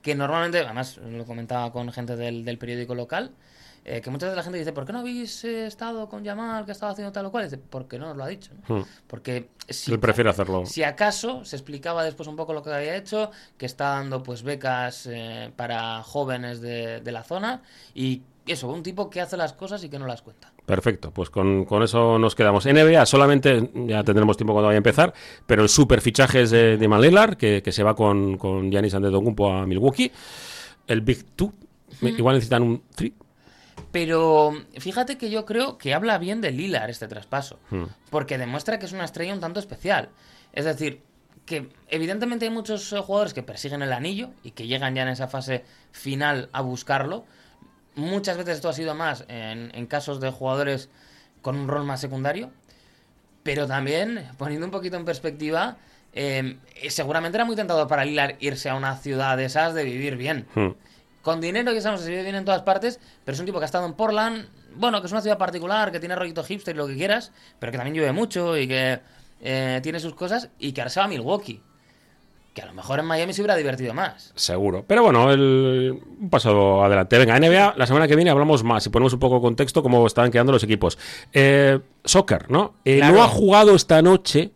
Que 0.02 0.16
normalmente, 0.16 0.60
además 0.60 0.98
lo 0.98 1.26
comentaba 1.26 1.72
con 1.72 1.92
gente 1.92 2.16
del, 2.16 2.44
del 2.44 2.58
periódico 2.58 2.96
local, 2.96 3.32
eh, 3.84 4.02
que 4.02 4.10
muchas 4.10 4.28
veces 4.28 4.38
la 4.38 4.44
gente 4.44 4.60
dice, 4.60 4.74
¿por 4.74 4.86
qué 4.86 4.94
no 4.94 5.00
habéis 5.00 5.44
eh, 5.44 5.66
estado 5.66 6.08
con 6.08 6.24
Jamal 6.24 6.66
que 6.66 6.72
estaba 6.72 6.92
haciendo 6.92 7.12
tal 7.12 7.26
o 7.26 7.32
cual? 7.32 7.46
Dice, 7.46 7.58
porque 7.58 7.98
no 7.98 8.08
nos 8.08 8.18
lo 8.18 8.24
ha 8.24 8.28
dicho. 8.28 8.52
¿no? 8.68 8.80
Mm. 8.80 8.86
Porque 9.08 9.50
si, 9.68 9.92
Él 9.92 10.00
prefiere 10.00 10.30
hacerlo. 10.30 10.66
si 10.66 10.84
acaso 10.84 11.44
se 11.46 11.56
explicaba 11.56 12.04
después 12.04 12.28
un 12.28 12.36
poco 12.36 12.54
lo 12.54 12.62
que 12.62 12.72
había 12.72 12.96
hecho, 12.96 13.32
que 13.58 13.66
está 13.66 13.90
dando 13.90 14.22
pues 14.22 14.44
becas 14.44 15.08
eh, 15.12 15.52
para 15.56 16.04
jóvenes 16.04 16.62
de, 16.62 17.02
de 17.02 17.12
la 17.12 17.24
zona 17.24 17.64
y 17.96 18.22
eso, 18.46 18.68
un 18.68 18.84
tipo 18.84 19.10
que 19.10 19.22
hace 19.22 19.38
las 19.38 19.54
cosas 19.54 19.84
y 19.84 19.90
que 19.90 20.00
no 20.00 20.08
las 20.08 20.22
cuenta. 20.22 20.52
Perfecto, 20.66 21.12
pues 21.12 21.30
con, 21.30 21.66
con 21.66 21.84
eso 21.84 22.18
nos 22.18 22.36
quedamos. 22.36 22.66
NBA 22.66 23.06
solamente, 23.06 23.72
ya 23.88 24.04
tendremos 24.04 24.38
tiempo 24.38 24.54
cuando 24.54 24.68
vaya 24.68 24.78
a 24.78 24.78
empezar, 24.78 25.14
pero 25.46 25.64
el 25.64 25.70
super 25.70 26.02
fichaje 26.02 26.42
es 26.42 26.52
de, 26.52 26.78
de 26.78 26.88
Van 26.88 27.02
Lillard, 27.02 27.36
que, 27.36 27.62
que 27.62 27.72
se 27.72 27.84
va 27.84 27.96
con, 27.96 28.38
con 28.38 28.72
Giannis 28.72 28.94
Antetokounmpo 28.94 29.52
a 29.52 29.66
Milwaukee. 29.66 30.12
El 30.88 31.02
Big 31.02 31.36
Two, 31.36 31.54
igual 32.02 32.36
necesitan 32.36 32.64
un 32.64 32.84
three. 32.96 33.14
Pero 33.92 34.54
fíjate 34.80 35.18
que 35.18 35.30
yo 35.30 35.46
creo 35.46 35.78
que 35.78 35.94
habla 35.94 36.18
bien 36.18 36.40
de 36.42 36.52
Lillard 36.52 36.90
este 36.90 37.08
traspaso, 37.08 37.60
Hmm. 37.70 37.86
porque 38.10 38.38
demuestra 38.38 38.80
que 38.80 38.86
es 38.86 38.94
una 38.94 39.06
estrella 39.06 39.34
un 39.34 39.40
tanto 39.42 39.60
especial. 39.60 40.10
Es 40.54 40.66
decir, 40.66 41.02
que 41.46 41.70
evidentemente 41.90 42.46
hay 42.46 42.52
muchos 42.52 42.94
eh, 42.94 42.98
jugadores 43.00 43.34
que 43.34 43.44
persiguen 43.44 43.82
el 43.82 43.92
anillo 43.92 44.30
y 44.44 44.52
que 44.52 44.68
llegan 44.68 44.96
ya 44.96 45.02
en 45.04 45.10
esa 45.10 45.28
fase 45.28 45.66
final 45.92 46.50
a 46.54 46.62
buscarlo. 46.62 47.26
Muchas 47.96 48.38
veces 48.38 48.56
esto 48.56 48.70
ha 48.70 48.74
sido 48.74 48.96
más 48.96 49.26
en, 49.28 49.72
en 49.76 49.86
casos 49.88 50.22
de 50.22 50.32
jugadores 50.32 50.90
con 51.42 51.58
un 51.58 51.68
rol 51.68 51.84
más 51.84 52.00
secundario, 52.00 52.52
pero 53.44 53.68
también, 53.68 54.26
poniendo 54.38 54.66
un 54.68 54.72
poquito 54.72 54.96
en 54.96 55.04
perspectiva, 55.04 55.78
eh, 56.14 56.58
seguramente 56.90 57.38
era 57.38 57.46
muy 57.46 57.56
tentador 57.56 57.88
para 57.88 58.06
Lillard 58.06 58.36
irse 58.40 58.70
a 58.70 58.76
una 58.76 58.96
ciudad 58.98 59.36
de 59.36 59.46
esas 59.46 59.74
de 59.74 59.84
vivir 59.84 60.16
bien 60.16 60.46
Hmm. 60.56 60.70
Con 61.22 61.42
dinero, 61.42 61.74
que 61.74 61.82
sabemos 61.82 62.02
que 62.02 62.06
se 62.06 62.12
vive 62.12 62.24
bien 62.24 62.36
en 62.36 62.46
todas 62.46 62.62
partes, 62.64 63.00
pero 63.24 63.34
es 63.34 63.40
un 63.40 63.46
tipo 63.46 63.60
que 63.60 63.64
ha 63.64 63.66
estado 63.66 63.86
en 63.86 63.94
Portland, 63.94 64.48
bueno, 64.76 65.02
que 65.02 65.08
es 65.08 65.12
una 65.12 65.22
ciudad 65.22 65.38
particular, 65.38 65.92
que 65.92 66.00
tiene 66.00 66.16
rollito 66.16 66.44
hipster 66.44 66.76
y 66.76 66.78
lo 66.78 66.88
que 66.88 66.96
quieras, 66.96 67.32
pero 67.60 67.72
que 67.72 67.78
también 67.78 67.96
llueve 67.96 68.12
mucho 68.12 68.58
y 68.58 68.68
que 68.68 69.00
eh, 69.42 69.80
tiene 69.84 70.00
sus 70.00 70.16
cosas, 70.16 70.50
y 70.60 70.72
que 70.72 70.82
ahora 70.82 70.90
se 70.90 71.00
va 71.00 71.06
a 71.06 71.10
Milwaukee. 71.10 71.62
Que 72.54 72.62
a 72.62 72.66
lo 72.66 72.74
mejor 72.74 73.00
en 73.00 73.06
Miami 73.06 73.34
se 73.34 73.42
hubiera 73.42 73.56
divertido 73.56 73.94
más. 73.94 74.34
Seguro. 74.36 74.84
Pero 74.86 75.04
bueno, 75.04 75.32
el 75.32 75.98
un 76.20 76.30
paso 76.30 76.84
adelante. 76.84 77.18
Venga, 77.18 77.40
NBA, 77.40 77.76
la 77.78 77.88
semana 77.88 78.10
que 78.10 78.16
viene 78.18 78.30
hablamos 78.30 78.62
más 78.64 78.86
y 78.86 78.90
ponemos 78.90 79.14
un 79.14 79.20
poco 79.20 79.36
de 79.36 79.42
contexto 79.42 79.82
cómo 79.82 80.06
están 80.06 80.32
quedando 80.32 80.52
los 80.52 80.64
equipos. 80.64 80.98
Eh, 81.32 81.80
soccer, 82.04 82.52
¿no? 82.52 82.74
Eh, 82.84 82.98
Claro. 82.98 83.16
No 83.16 83.24
ha 83.24 83.30
jugado 83.30 83.74
esta 83.74 84.02
noche 84.02 84.52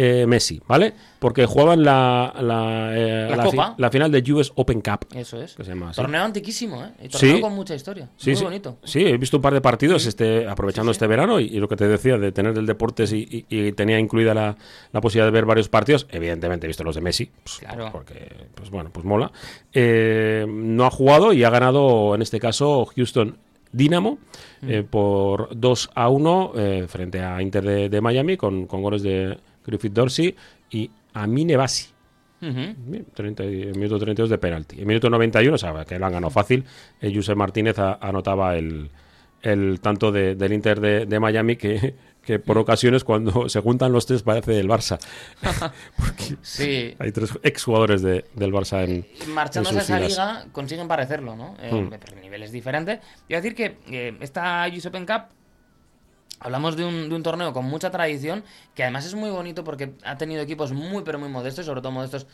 eh, 0.00 0.24
Messi, 0.28 0.62
¿vale? 0.68 0.94
Porque 1.18 1.44
jugaban 1.44 1.82
la, 1.82 2.32
la, 2.40 2.90
eh, 2.96 3.26
La 3.36 3.42
fi- 3.42 3.50
Copa. 3.50 3.74
la 3.76 3.90
final 3.90 4.12
de 4.12 4.32
US 4.32 4.52
Open 4.54 4.80
Cup. 4.80 5.06
Eso 5.12 5.42
es. 5.42 5.54
Que 5.56 5.64
se 5.64 5.70
llama 5.70 5.90
así. 5.90 6.00
Torneo 6.00 6.22
antiquísimo, 6.22 6.84
¿eh? 6.84 6.90
Y 7.02 7.08
torneo 7.08 7.34
Sí. 7.36 7.40
con 7.42 7.52
mucha 7.54 7.74
historia. 7.74 8.08
Sí, 8.16 8.30
Muy 8.30 8.36
sí. 8.36 8.44
bonito. 8.44 8.78
Sí, 8.84 9.04
he 9.04 9.16
visto 9.18 9.38
un 9.38 9.42
par 9.42 9.54
de 9.54 9.60
partidos 9.60 10.06
este, 10.06 10.46
aprovechando 10.46 10.92
este 10.92 11.08
verano 11.08 11.40
y, 11.40 11.46
y 11.46 11.58
lo 11.58 11.68
que 11.68 11.74
te 11.74 11.88
decía 11.88 12.16
de 12.16 12.30
tener 12.30 12.56
el 12.56 12.64
deportes 12.64 13.12
y, 13.12 13.44
y- 13.50 13.56
y 13.66 13.72
tenía 13.72 13.98
incluida 13.98 14.32
la, 14.34 14.56
la 14.92 15.00
posibilidad 15.00 15.26
de 15.26 15.32
ver 15.32 15.44
varios 15.46 15.68
partidos. 15.68 16.06
Evidentemente 16.10 16.66
he 16.66 16.68
visto 16.68 16.84
los 16.84 16.94
de 16.94 17.00
Messi, 17.00 17.28
pues, 17.42 17.58
Claro. 17.58 17.88
porque, 17.90 18.30
pues 18.54 18.70
bueno, 18.70 18.90
pues 18.92 19.04
mola. 19.04 19.32
Eh, 19.72 20.46
no 20.48 20.84
ha 20.86 20.90
jugado 20.90 21.32
y 21.32 21.42
ha 21.42 21.50
ganado, 21.50 22.14
en 22.14 22.22
este 22.22 22.38
caso, 22.38 22.86
Houston 22.94 23.36
Dynamo 23.72 24.18
Mm. 24.62 24.70
eh, 24.70 24.82
por 24.82 25.50
2 25.58 25.90
a 25.94 26.08
1 26.08 26.52
eh, 26.56 26.86
frente 26.88 27.20
a 27.20 27.42
Inter 27.42 27.64
de, 27.64 27.88
de 27.88 28.00
Miami 28.00 28.36
con, 28.36 28.66
con 28.66 28.80
goles 28.82 29.02
de 29.02 29.36
Griffith 29.68 29.92
Dorsey 29.92 30.34
y 30.70 30.90
Amine 31.14 31.56
Bassi. 31.56 31.86
Ujú. 32.40 32.74
Bien, 32.86 33.06
30 33.14 33.44
y- 33.44 33.62
en 33.62 33.72
minuto 33.78 33.98
32 33.98 34.30
de 34.30 34.38
penalti. 34.38 34.80
En 34.80 34.86
minuto 34.86 35.10
91, 35.10 35.54
o 35.54 35.58
sea, 35.58 35.84
que 35.84 35.98
lo 35.98 36.06
han 36.06 36.12
ganado 36.12 36.30
fácil, 36.30 36.64
eh, 37.00 37.12
Josep 37.14 37.36
Martínez 37.36 37.78
a- 37.78 37.94
anotaba 38.00 38.56
el, 38.56 38.90
el 39.42 39.80
tanto 39.80 40.12
de- 40.12 40.34
del 40.36 40.52
Inter 40.52 40.80
de, 40.80 41.06
de 41.06 41.20
Miami 41.20 41.56
que, 41.56 41.94
que 42.22 42.38
por 42.38 42.56
ocasiones 42.58 43.02
cuando 43.02 43.48
se 43.48 43.60
juntan 43.60 43.90
los 43.92 44.06
tres 44.06 44.22
parece 44.22 44.58
el 44.60 44.68
Barça. 44.68 44.98
Porque 45.96 46.36
Sí. 46.42 46.94
hay 46.98 47.10
tres 47.12 47.30
exjugadores 47.42 48.02
de, 48.02 48.24
del 48.34 48.52
Barça 48.52 48.84
en... 48.84 49.04
marchándose 49.34 49.74
en 49.74 49.78
a 49.78 49.82
sus 49.82 49.90
esa 49.90 49.96
filas. 49.98 50.10
liga 50.10 50.52
consiguen 50.52 50.86
parecerlo, 50.88 51.34
¿no? 51.36 51.56
Eh, 51.60 51.70
Hmm. 51.72 51.88
Pero 51.90 52.16
el 52.16 52.22
nivel 52.22 52.42
es 52.44 52.52
diferente. 52.52 53.00
Y 53.28 53.34
decir 53.34 53.54
que 53.56 53.78
eh, 53.90 54.16
esta 54.20 54.66
US 54.72 54.86
Open 54.86 55.06
Cup 55.06 55.22
Hablamos 56.40 56.76
de 56.76 56.84
un, 56.84 57.08
de 57.08 57.14
un 57.14 57.22
torneo 57.22 57.52
con 57.52 57.64
mucha 57.64 57.90
tradición, 57.90 58.44
que 58.74 58.82
además 58.84 59.04
es 59.06 59.14
muy 59.14 59.30
bonito 59.30 59.64
porque 59.64 59.94
ha 60.04 60.16
tenido 60.16 60.40
equipos 60.42 60.72
muy 60.72 61.02
pero 61.02 61.18
muy 61.18 61.28
modestos, 61.28 61.66
sobre 61.66 61.80
todo 61.80 61.90
modestos, 61.92 62.26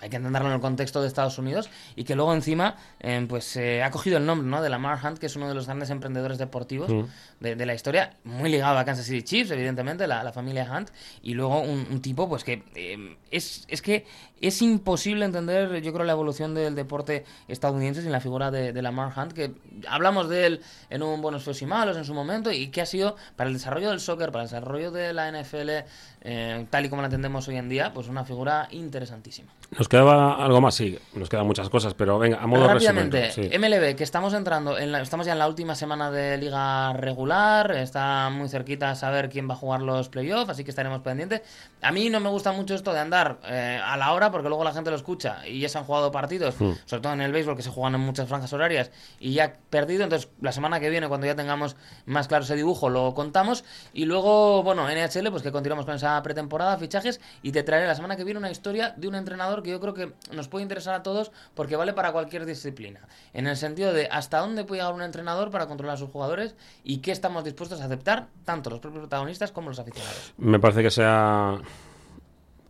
hay 0.00 0.08
que 0.08 0.16
entenderlo 0.16 0.48
en 0.48 0.54
el 0.54 0.60
contexto 0.60 1.00
de 1.00 1.08
Estados 1.08 1.38
Unidos, 1.38 1.70
y 1.94 2.04
que 2.04 2.16
luego 2.16 2.32
encima 2.34 2.76
eh, 3.00 3.24
pues 3.28 3.56
eh, 3.56 3.82
ha 3.82 3.90
cogido 3.90 4.16
el 4.16 4.26
nombre 4.26 4.48
¿no? 4.48 4.62
de 4.62 4.68
Lamar 4.68 4.98
Hunt, 5.04 5.18
que 5.18 5.26
es 5.26 5.36
uno 5.36 5.48
de 5.48 5.54
los 5.54 5.66
grandes 5.66 5.90
emprendedores 5.90 6.38
deportivos 6.38 6.90
Mm. 6.90 7.04
de, 7.40 7.56
de 7.56 7.66
la 7.66 7.74
historia, 7.74 8.16
muy 8.24 8.50
ligado 8.50 8.78
a 8.78 8.84
Kansas 8.84 9.06
City 9.06 9.22
Chiefs, 9.22 9.50
evidentemente, 9.50 10.06
la, 10.06 10.22
la 10.24 10.32
familia 10.32 10.68
Hunt, 10.70 10.90
y 11.22 11.34
luego 11.34 11.60
un, 11.60 11.86
un 11.90 12.02
tipo 12.02 12.28
pues 12.28 12.44
que 12.44 12.64
eh, 12.74 13.16
es, 13.30 13.64
es 13.68 13.82
que 13.82 14.06
es 14.42 14.60
imposible 14.60 15.24
entender, 15.24 15.80
yo 15.82 15.92
creo, 15.92 16.04
la 16.04 16.12
evolución 16.12 16.54
del 16.54 16.74
deporte 16.74 17.24
estadounidense 17.48 18.02
sin 18.02 18.12
la 18.12 18.20
figura 18.20 18.50
de, 18.50 18.82
Lamar 18.82 19.12
Hunt, 19.16 19.32
que 19.32 19.54
hablamos 19.88 20.28
de 20.28 20.46
él 20.46 20.60
en 20.90 21.02
un 21.02 21.22
Buenos 21.22 21.44
Feos 21.44 21.62
y 21.62 21.66
Malos 21.66 21.96
en 21.96 22.04
su 22.04 22.12
momento, 22.12 22.50
y 22.50 22.68
que 22.68 22.80
ha 22.80 22.86
sido 22.86 23.16
para 23.36 23.48
el 23.48 23.54
desarrollo 23.54 23.90
del 23.90 24.00
soccer, 24.00 24.32
para 24.32 24.44
el 24.44 24.50
desarrollo 24.50 24.90
de 24.90 25.12
la 25.12 25.28
NFL, 25.28 25.84
eh, 26.22 26.66
tal 26.70 26.84
y 26.84 26.88
como 26.88 27.02
la 27.02 27.06
entendemos 27.06 27.46
hoy 27.48 27.56
en 27.56 27.68
día, 27.68 27.92
pues 27.94 28.08
una 28.08 28.24
figura 28.24 28.68
interesantísima. 28.72 29.52
¿Nos 29.78 29.88
quedaba 29.88 30.34
algo 30.44 30.60
más? 30.60 30.74
Sí, 30.74 30.98
nos 31.14 31.30
quedan 31.30 31.46
muchas 31.46 31.70
cosas, 31.70 31.94
pero 31.94 32.18
venga, 32.18 32.38
a 32.42 32.46
modo 32.46 32.68
Rápidamente, 32.68 33.22
resumen. 33.28 33.50
sí. 33.52 33.58
MLB, 33.58 33.96
que 33.96 34.04
estamos 34.04 34.34
entrando, 34.34 34.76
en 34.78 34.92
la- 34.92 35.00
estamos 35.00 35.24
ya 35.24 35.32
en 35.32 35.38
la 35.38 35.48
última 35.48 35.74
semana 35.74 36.10
de 36.10 36.36
liga 36.36 36.92
regular, 36.92 37.70
está 37.76 38.28
muy 38.30 38.50
cerquita 38.50 38.90
a 38.90 38.94
saber 38.96 39.30
quién 39.30 39.48
va 39.48 39.54
a 39.54 39.56
jugar 39.56 39.80
los 39.80 40.10
playoffs, 40.10 40.50
así 40.50 40.62
que 40.62 40.68
estaremos 40.70 41.00
pendientes. 41.00 41.40
A 41.80 41.90
mí 41.90 42.10
no 42.10 42.20
me 42.20 42.28
gusta 42.28 42.52
mucho 42.52 42.74
esto 42.74 42.92
de 42.92 43.00
andar 43.00 43.38
eh, 43.46 43.80
a 43.82 43.96
la 43.96 44.12
hora, 44.12 44.30
porque 44.30 44.48
luego 44.50 44.62
la 44.62 44.74
gente 44.74 44.90
lo 44.90 44.96
escucha 44.96 45.38
y 45.48 45.60
ya 45.60 45.70
se 45.70 45.78
han 45.78 45.84
jugado 45.84 46.12
partidos, 46.12 46.54
Hmm. 46.60 46.72
sobre 46.84 47.00
todo 47.00 47.14
en 47.14 47.22
el 47.22 47.32
béisbol, 47.32 47.56
que 47.56 47.62
se 47.62 47.70
juegan 47.70 47.94
en 47.94 48.02
muchas 48.02 48.28
franjas 48.28 48.52
horarias, 48.52 48.90
y 49.20 49.32
ya 49.32 49.54
perdido, 49.70 50.04
entonces 50.04 50.28
la 50.42 50.52
semana 50.52 50.80
que 50.80 50.90
viene, 50.90 51.08
cuando 51.08 51.26
ya 51.26 51.34
tengamos 51.34 51.76
más 52.04 52.28
claro 52.28 52.44
ese 52.44 52.56
dibujo, 52.56 52.90
lo 52.90 53.14
contamos. 53.14 53.64
Y 53.94 54.04
luego, 54.04 54.62
bueno, 54.62 54.86
NHL, 54.90 55.30
pues 55.30 55.42
que 55.42 55.50
continuamos 55.50 55.86
con 55.86 55.94
esa 55.94 56.22
pretemporada, 56.22 56.76
fichajes, 56.76 57.22
y 57.42 57.52
te 57.52 57.62
traeré 57.62 57.86
la 57.86 57.94
semana 57.94 58.16
que 58.16 58.24
viene 58.24 58.38
una 58.38 58.50
historia 58.50 58.92
de 58.98 59.08
un 59.08 59.14
entrenador 59.14 59.61
que 59.62 59.70
yo 59.70 59.80
creo 59.80 59.94
que 59.94 60.12
nos 60.32 60.48
puede 60.48 60.62
interesar 60.62 60.94
a 60.94 61.02
todos 61.02 61.32
porque 61.54 61.76
vale 61.76 61.92
para 61.92 62.12
cualquier 62.12 62.44
disciplina. 62.46 63.00
En 63.32 63.46
el 63.46 63.56
sentido 63.56 63.92
de 63.92 64.06
hasta 64.08 64.38
dónde 64.38 64.64
puede 64.64 64.80
llegar 64.82 64.94
un 64.94 65.02
entrenador 65.02 65.50
para 65.50 65.66
controlar 65.66 65.94
a 65.94 65.98
sus 65.98 66.10
jugadores 66.10 66.54
y 66.84 66.98
qué 66.98 67.12
estamos 67.12 67.44
dispuestos 67.44 67.80
a 67.80 67.84
aceptar, 67.86 68.28
tanto 68.44 68.70
los 68.70 68.80
propios 68.80 69.02
protagonistas 69.02 69.52
como 69.52 69.68
los 69.70 69.78
aficionados. 69.78 70.34
Me 70.38 70.58
parece 70.58 70.82
que 70.82 70.90
sea 70.90 71.58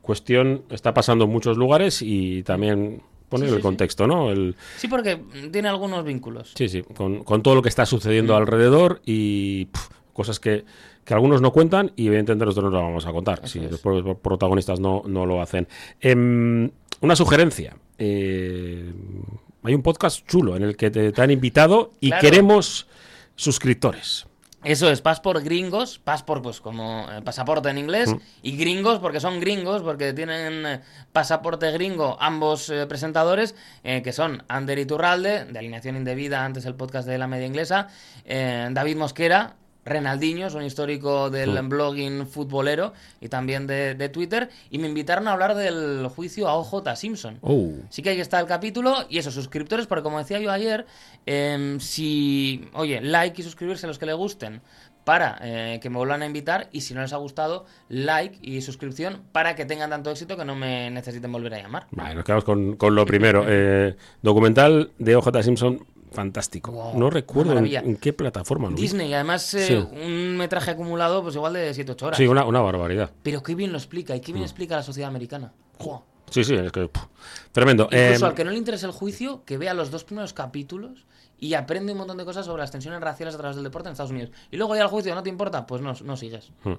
cuestión, 0.01 0.65
está 0.71 0.93
pasando 0.95 1.25
en 1.25 1.31
muchos 1.31 1.57
lugares 1.57 2.03
y 2.03 2.43
también 2.43 3.03
poner 3.29 3.49
Sí, 3.49 3.55
el 3.55 3.61
sí. 3.61 3.63
contexto, 3.63 4.07
¿no? 4.07 4.31
El, 4.31 4.57
Sí, 4.77 4.89
porque 4.89 5.23
tiene 5.53 5.69
algunos 5.69 6.05
vínculos. 6.05 6.53
sí, 6.57 6.69
sí, 6.69 6.83
con, 6.83 7.25
con 7.25 7.43
todo 7.43 7.55
lo 7.55 7.63
que 7.63 7.69
está 7.69 7.87
sucediendo 7.87 8.37
alrededor 8.37 9.01
y 9.07 9.69
cosas 10.13 10.39
que, 10.41 10.65
que 11.05 11.15
algunos 11.15 11.41
no 11.41 11.53
cuentan 11.53 11.93
y 11.97 12.09
evidentemente 12.09 12.45
nosotros 12.45 12.71
no 12.73 12.79
lo 12.81 12.85
vamos 12.85 13.07
a 13.07 13.13
contar, 13.13 13.49
si 13.49 13.61
es. 13.61 13.71
los 13.71 13.81
propios 13.81 14.19
protagonistas 14.19 14.81
no, 14.81 15.03
no 15.07 15.25
lo 15.25 15.41
hacen. 15.41 15.67
Em, 16.01 16.71
una 17.03 17.15
sugerencia. 17.17 17.77
eh, 17.99 18.93
hay 19.65 19.75
un 19.75 19.83
podcast 19.83 20.27
chulo 20.27 20.57
en 20.57 20.65
el 20.65 20.77
que 20.77 20.91
te, 20.91 21.13
te 21.13 21.23
han 21.23 21.31
invitado 21.31 21.93
y 22.01 22.09
Claro. 22.09 22.21
queremos 22.21 22.89
suscriptores. 23.37 24.27
Eso 24.65 24.89
es, 24.91 25.01
Passport 25.01 25.43
gringos, 25.45 25.99
Passport 25.99 26.41
pues 26.43 26.61
como 26.61 27.07
eh, 27.11 27.21
pasaporte 27.23 27.69
en 27.69 27.79
inglés, 27.79 28.15
y 28.43 28.57
gringos 28.57 29.01
porque 29.01 29.19
son 29.19 29.41
gringos, 29.41 29.83
porque 29.83 30.13
tienen 30.13 30.65
eh, 30.67 30.81
pasaporte 31.13 31.71
gringo 31.73 32.17
ambos 32.21 32.71
eh, 32.71 32.87
presentadores, 32.87 33.57
que 33.83 34.13
son 34.13 34.45
Ander 34.49 34.79
Iturralde, 34.79 35.47
de 35.47 35.59
Alineación 35.59 35.97
Indebida, 35.97 36.45
antes 36.45 36.65
el 36.65 36.77
podcast 36.77 37.09
de 37.09 37.19
la 37.19 37.27
media 37.27 37.47
inglesa, 37.47 37.89
David 38.25 38.97
Mosquera, 38.97 39.57
Renaldinho, 39.85 40.47
es 40.47 40.55
un 40.55 40.63
histórico 40.63 41.31
del 41.31 41.61
blogging 41.63 42.27
futbolero 42.27 42.93
y 43.21 43.29
también 43.29 43.67
de, 43.67 43.95
de 43.95 44.09
Twitter, 44.09 44.49
y 44.71 44.79
me 44.79 44.89
invitaron 44.89 45.29
a 45.29 45.33
hablar 45.33 45.55
del 45.55 46.07
juicio 46.09 46.49
a 46.49 46.55
OJ 46.55 46.95
Simpson. 46.97 47.39
Oh. 47.43 47.73
Sí 47.91 48.03
que 48.03 48.11
ahí 48.11 48.21
está 48.21 48.39
el 48.41 48.47
capítulo 48.47 48.95
y 49.09 49.19
esos 49.19 49.35
suscriptores, 49.35 49.87
porque 49.87 50.03
como 50.03 50.19
decía 50.19 50.39
yo 50.39 50.51
ayer, 50.51 50.87
em, 51.27 51.81
si, 51.81 52.69
oye, 52.75 53.01
like 53.01 53.41
y 53.41 53.45
suscribirse 53.45 53.87
a 53.87 53.89
los 53.89 53.99
que 53.99 54.07
le 54.07 54.13
gusten 54.13 54.61
para 55.05 55.39
eh, 55.43 55.81
que 55.83 55.91
me 55.91 55.97
vuelvan 55.97 56.23
a 56.23 56.27
invitar 56.27 56.69
y 56.71 56.83
si 56.83 56.95
no 56.95 57.03
les 57.03 57.13
ha 57.13 57.17
gustado, 57.17 57.67
like 57.89 58.39
y 58.41 58.61
suscripción 58.63 59.23
para 59.33 59.57
que 59.57 59.65
tengan 59.65 59.91
tanto 59.91 60.11
éxito 60.11 60.37
que 60.37 60.45
no 60.45 60.55
me 60.55 60.91
necesiten 60.91 61.33
volver 61.33 61.55
a 61.55 61.63
llamar. 61.63 61.87
Vale, 61.91 62.15
nos 62.15 62.25
quedamos 62.25 62.45
con, 62.45 62.77
con 62.77 62.95
lo 62.95 63.05
primero. 63.05 63.45
Eh, 63.55 63.97
documental 64.23 64.93
de 64.99 65.15
OJ 65.15 65.43
Simpson, 65.43 65.85
fantástico. 66.13 66.71
Wow, 66.73 66.99
no 66.99 67.11
recuerdo 67.11 67.57
en, 67.59 67.97
qué 67.97 68.13
plataforma. 68.13 68.69
lo 68.71 68.77
vi. 68.77 68.83
Disney, 68.83 69.13
además 69.15 69.53
eh, 69.55 69.67
Sí. 69.67 69.75
un 69.75 70.37
metraje 70.37 70.71
acumulado 70.73 71.23
pues 71.23 71.35
igual 71.35 71.55
de 71.55 71.73
7-8 71.75 72.03
horas. 72.07 72.17
Sí, 72.17 72.27
una, 72.27 72.45
una 72.45 72.61
barbaridad. 72.61 73.11
Pero 73.23 73.43
qué 73.43 73.55
bien 73.55 73.73
lo 73.73 73.79
explica 73.79 74.15
y 74.17 74.21
qué 74.21 74.33
Mm. 74.33 74.35
bien 74.35 74.45
explica 74.45 74.77
la 74.77 74.83
sociedad 74.83 75.09
americana. 75.09 75.53
Jo. 75.79 76.05
Sí, 76.31 76.45
sí, 76.45 76.55
es 76.55 76.73
que. 76.73 76.89
tremendo. 77.53 77.85
Incluso 77.93 78.25
Eh, 78.25 78.29
al 78.29 78.35
que 78.35 78.45
no 78.45 78.51
le 78.53 78.57
interese 78.59 78.87
el 78.87 78.93
juicio, 78.93 79.43
que 79.45 79.59
vea 79.59 79.75
los 79.75 79.91
dos 79.91 80.05
primeros 80.05 80.33
capítulos 80.33 81.05
y 81.43 81.55
aprende 81.55 81.91
un 81.91 81.99
montón 81.99 82.17
de 82.17 82.25
cosas 82.25 82.47
sobre 82.47 82.61
las 82.63 82.71
tensiones 82.71 83.01
raciales 83.01 83.35
a 83.35 83.39
través 83.39 83.57
del 83.57 83.65
deporte 83.65 83.89
en 83.89 83.93
Estados 83.95 84.13
Unidos. 84.13 84.31
Y 84.53 84.57
luego 84.57 84.77
ya 84.77 84.83
el 84.83 84.87
juicio 84.89 85.13
no 85.13 85.25
te 85.25 85.29
importa, 85.29 85.67
pues 85.67 85.83
no, 85.83 85.93
no 86.05 86.17
sigues. 86.17 86.53
mm. 86.63 86.73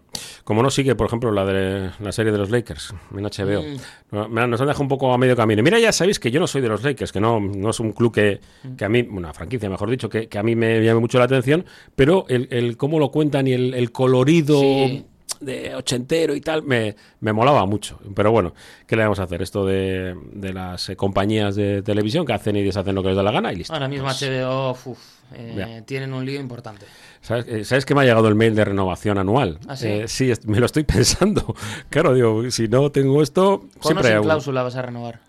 Como 0.46 0.64
no 0.64 0.70
sigue, 0.70 0.96
por 0.96 1.08
ejemplo, 1.08 1.34
la 1.34 1.44
de 1.44 1.92
la 2.00 2.12
serie 2.14 2.32
de 2.32 2.38
los 2.38 2.50
Lakers 2.50 2.94
en 3.14 3.24
HBO. 3.26 3.62
Mm. 3.62 4.34
Nos 4.50 4.62
han 4.62 4.68
dejado 4.68 4.82
un 4.84 4.88
poco 4.88 5.12
a 5.14 5.18
medio 5.18 5.36
camino. 5.36 5.62
Mira, 5.62 5.80
ya 5.80 5.92
sabéis 5.92 6.18
que 6.18 6.32
yo 6.32 6.40
no 6.40 6.48
soy 6.48 6.62
de 6.62 6.70
los 6.70 6.82
Lakers, 6.82 7.12
que 7.12 7.20
no, 7.20 7.42
no 7.42 7.72
es 7.72 7.80
un 7.82 7.92
club 7.92 8.14
que, 8.14 8.40
Mm. 8.64 8.76
que 8.78 8.86
a 8.86 8.90
mí, 8.90 9.02
una 9.12 9.34
franquicia, 9.34 9.70
mejor 9.70 9.90
dicho, 9.90 10.08
que, 10.08 10.30
que 10.30 10.38
a 10.40 10.44
mí 10.44 10.56
me 10.56 10.82
llame 10.82 11.02
mucho 11.02 11.20
la 11.20 11.26
atención, 11.26 11.66
pero 11.96 12.26
el, 12.30 12.48
el 12.50 12.78
cómo 12.78 13.00
lo 13.00 13.12
cuentan 13.12 13.48
y 13.48 13.52
el, 13.54 13.74
el 13.74 13.92
colorido 13.92 14.58
Sí. 14.62 15.06
De 15.40 15.76
ochentero 15.76 16.36
y 16.36 16.42
tal, 16.42 16.64
me, 16.64 16.96
me 17.20 17.34
molaba 17.34 17.66
mucho. 17.66 18.00
Pero 18.16 18.32
bueno, 18.32 18.54
¿qué 18.88 18.96
le 18.96 19.04
vamos 19.04 19.20
a 19.20 19.24
hacer? 19.24 19.42
Esto 19.42 19.66
de, 19.66 20.16
de 20.32 20.54
las 20.54 20.88
eh, 20.90 20.96
compañías 20.96 21.56
de 21.56 21.82
televisión 21.82 22.26
que 22.26 22.34
hacen 22.34 22.56
y 22.56 22.64
deshacen 22.64 22.96
lo 22.96 23.02
que 23.02 23.10
les 23.10 23.18
da 23.18 23.24
la 23.24 23.32
gana 23.32 23.52
y 23.52 23.58
listo. 23.58 23.74
Ahora 23.74 23.88
mismo 23.88 24.06
Pues, 24.06 24.22
HBO 24.22 24.72
uf, 24.72 24.98
eh, 25.34 25.82
tienen 25.86 26.14
un 26.14 26.26
lío 26.26 26.40
importante. 26.40 26.86
¿Sabes, 27.22 27.46
eh, 27.48 27.66
¿Sabes 27.66 27.86
que 27.86 27.96
me 27.96 28.02
ha 28.02 28.04
llegado 28.06 28.28
el 28.28 28.36
mail 28.36 28.54
de 28.56 28.64
renovación 28.66 29.18
anual? 29.18 29.60
¿Ah, 29.68 29.76
sí? 29.76 29.88
Eh, 29.88 30.08
sí, 30.08 30.30
es- 30.32 30.46
me 30.46 30.60
lo 30.60 30.66
estoy 30.66 30.84
pensando. 30.86 31.56
Claro, 31.90 32.14
digo, 32.14 32.50
si 32.52 32.68
no 32.68 32.90
tengo 32.92 33.22
esto, 33.22 33.60
¿Con 33.60 33.70
o 33.80 33.84
siempre 34.02 34.12
sin 34.14 34.22
cláusula 34.24 34.64
vas 34.64 34.76
a 34.76 34.82
renovar? 34.82 35.20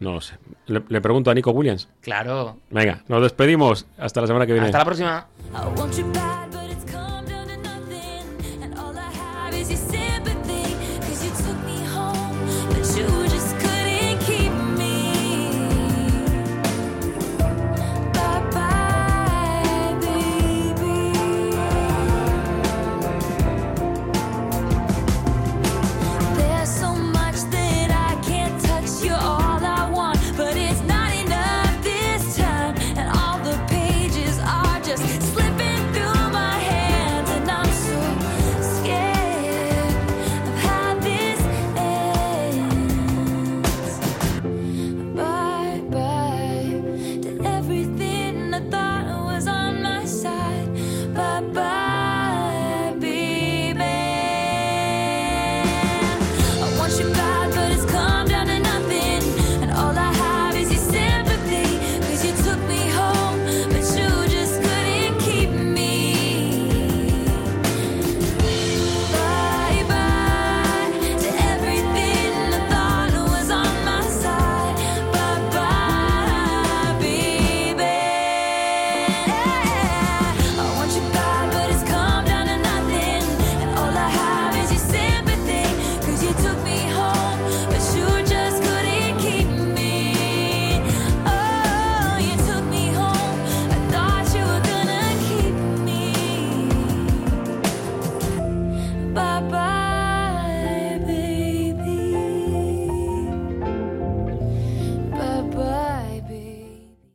No 0.00 0.12
lo 0.12 0.20
sé. 0.20 0.34
Le, 0.66 0.82
le 0.88 1.00
pregunto 1.00 1.30
a 1.30 1.34
Nico 1.34 1.52
Williams. 1.52 1.88
Claro. 2.02 2.58
Venga, 2.70 3.02
nos 3.08 3.22
despedimos. 3.22 3.86
Hasta 3.96 4.20
la 4.20 4.26
semana 4.26 4.46
que 4.46 4.52
viene. 4.52 4.66
Hasta 4.66 4.78
la 4.78 4.84
próxima. 4.84 5.26